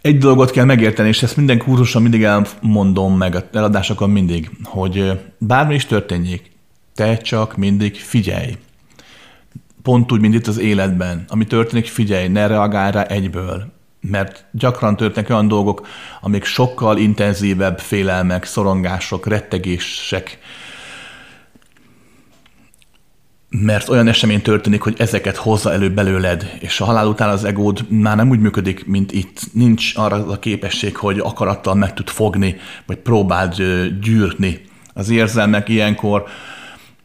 [0.00, 5.20] Egy dolgot kell megérteni, és ezt minden kurzuson mindig elmondom meg, a eladásokon mindig, hogy
[5.38, 6.50] bármi is történjék,
[6.94, 8.56] te csak mindig figyelj.
[9.82, 11.24] Pont úgy, mint itt az életben.
[11.28, 13.72] Ami történik, figyelj, ne reagálj rá egyből.
[14.00, 15.86] Mert gyakran történnek olyan dolgok,
[16.20, 20.38] amik sokkal intenzívebb félelmek, szorongások, rettegések,
[23.48, 27.86] mert olyan esemény történik, hogy ezeket hozza elő belőled, és a halál után az egód
[27.88, 29.40] már nem úgy működik, mint itt.
[29.52, 33.54] Nincs arra a képesség, hogy akarattal meg tud fogni, vagy próbáld
[34.00, 34.60] gyűrni.
[34.94, 36.24] Az érzelmek ilyenkor,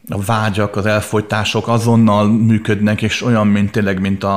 [0.08, 4.36] a vágyak, az elfolytások azonnal működnek, és olyan, mint tényleg, mint a,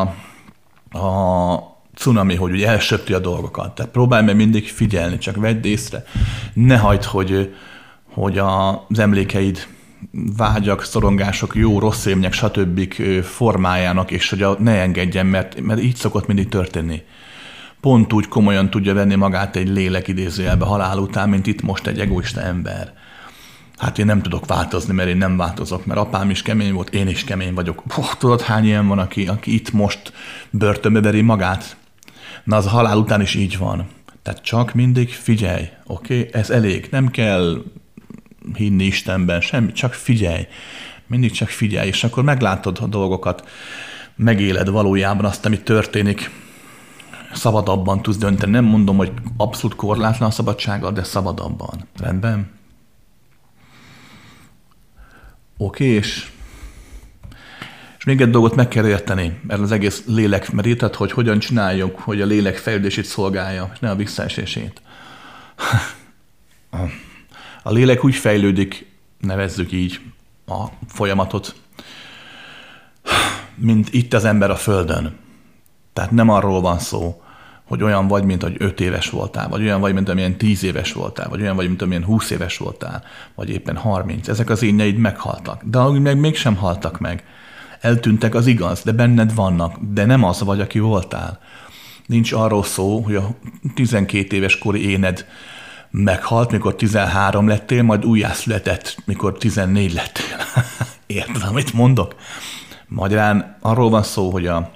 [0.91, 3.75] a cunami, hogy ugye elsöpti a dolgokat.
[3.75, 6.03] Tehát próbálj meg mindig figyelni, csak vedd észre.
[6.53, 7.55] Ne hagyd, hogy,
[8.13, 9.67] hogy az emlékeid
[10.37, 12.93] vágyak, szorongások, jó, rossz élmények, stb.
[13.23, 17.01] formájának, és hogy a, ne engedjen, mert, mert így szokott mindig történni.
[17.81, 21.99] Pont úgy komolyan tudja venni magát egy lélek idézőjelbe halál után, mint itt most egy
[21.99, 22.93] egoista ember.
[23.77, 27.07] Hát én nem tudok változni, mert én nem változok, mert apám is kemény volt, én
[27.07, 27.83] is kemény vagyok.
[27.87, 30.13] Puh, tudod, hány ilyen van, aki, aki itt most
[30.49, 31.77] börtönbe veri magát?
[32.43, 33.87] Na, az halál után is így van.
[34.21, 36.19] Tehát csak mindig figyelj, oké?
[36.19, 36.41] Okay?
[36.41, 36.87] Ez elég.
[36.91, 37.63] Nem kell
[38.53, 40.47] hinni Istenben, semmi, csak figyelj.
[41.07, 43.49] Mindig csak figyelj, és akkor meglátod a dolgokat,
[44.15, 46.29] megéled valójában azt, ami történik.
[47.33, 48.51] Szabadabban tudsz dönteni.
[48.51, 51.87] Nem mondom, hogy abszolút korlátlan a szabadsággal, de szabadabban.
[51.97, 52.51] Rendben?
[55.57, 56.29] Oké, és
[58.05, 61.99] és még egy dolgot meg kell érteni, mert az egész lélek merítet, hogy hogyan csináljuk,
[61.99, 64.81] hogy a lélek fejlődését szolgálja, és ne a visszaesését.
[67.67, 69.99] A lélek úgy fejlődik, nevezzük így
[70.47, 71.55] a folyamatot,
[73.55, 75.15] mint itt az ember a Földön.
[75.93, 77.21] Tehát nem arról van szó,
[77.63, 80.93] hogy olyan vagy, mint hogy 5 éves voltál, vagy olyan vagy, mint amilyen 10 éves
[80.93, 83.03] voltál, vagy olyan vagy, mint amilyen 20 éves voltál,
[83.35, 84.27] vagy éppen 30.
[84.27, 85.61] Ezek az énjeid meghaltak.
[85.63, 87.23] De úgy meg mégsem haltak meg
[87.79, 91.39] eltűntek, az igaz, de benned vannak, de nem az vagy, aki voltál.
[92.05, 93.35] Nincs arról szó, hogy a
[93.73, 95.25] 12 éves kori éned
[95.95, 100.37] meghalt, mikor 13 lettél, majd újjászületett, mikor 14 lettél.
[101.05, 102.15] Érted, amit mondok?
[102.87, 104.71] Magyarán arról van szó, hogy a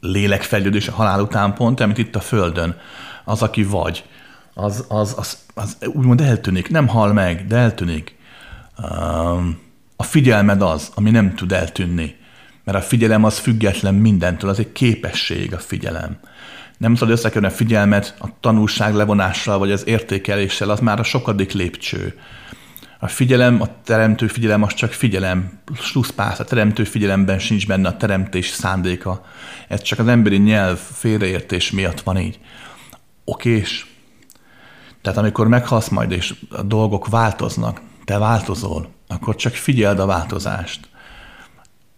[0.00, 2.76] lélekfejlődés a halál után pont, amit itt a Földön,
[3.24, 4.04] az, aki vagy,
[4.54, 6.70] az, az, az, az úgymond eltűnik.
[6.70, 8.16] Nem hal meg, de eltűnik.
[9.96, 12.16] A figyelmed az, ami nem tud eltűnni.
[12.64, 16.18] Mert a figyelem az független mindentől, az egy képesség a figyelem.
[16.82, 21.52] Nem tudod összekerülni a figyelmet a tanulság levonással, vagy az értékeléssel, az már a sokadik
[21.52, 22.18] lépcső.
[22.98, 27.96] A figyelem, a teremtő figyelem, az csak figyelem, slusszpász, a teremtő figyelemben sincs benne a
[27.96, 29.24] teremtés szándéka.
[29.68, 32.38] Ez csak az emberi nyelv félreértés miatt van így.
[33.24, 33.86] Okés?
[35.02, 40.88] Tehát amikor meghalsz majd, és a dolgok változnak, te változol, akkor csak figyeld a változást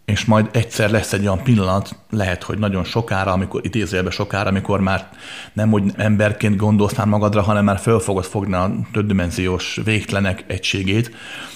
[0.05, 4.81] és majd egyszer lesz egy olyan pillanat, lehet, hogy nagyon sokára, amikor idézőjelben sokára, amikor
[4.81, 5.09] már
[5.53, 11.11] nem úgy emberként gondolsz már magadra, hanem már föl fogod fogni a többdimenziós végtelenek egységét,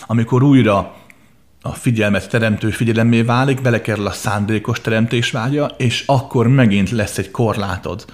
[0.06, 0.94] amikor újra
[1.62, 7.30] a figyelmet teremtő figyelemmé válik, belekerül a szándékos teremtés vágya, és akkor megint lesz egy
[7.30, 8.04] korlátod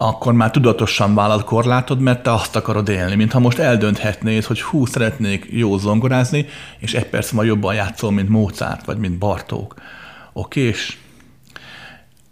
[0.00, 4.86] akkor már tudatosan vállalt korlátod, mert te azt akarod élni, mintha most eldönthetnéd, hogy hú,
[4.86, 6.46] szeretnék jó zongorázni,
[6.78, 9.74] és egy perc ma jobban játszol, mint Mozart, vagy mint Bartók.
[10.32, 10.96] Oké, és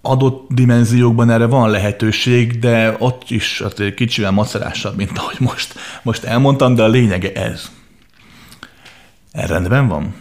[0.03, 6.25] adott dimenziókban erre van lehetőség, de ott is azért kicsivel macerásabb, mint ahogy most, most
[6.25, 7.71] elmondtam, de a lényege ez.
[9.33, 10.15] Ez rendben van?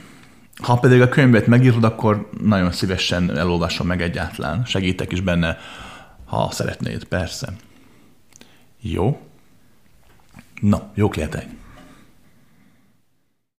[0.63, 4.63] Ha pedig a könyvet megírod, akkor nagyon szívesen elolvasom meg egyáltalán.
[4.65, 5.57] Segítek is benne
[6.25, 7.53] ha szeretnéd, persze.
[8.79, 9.19] Jó?
[10.61, 11.47] Na, jó kértek.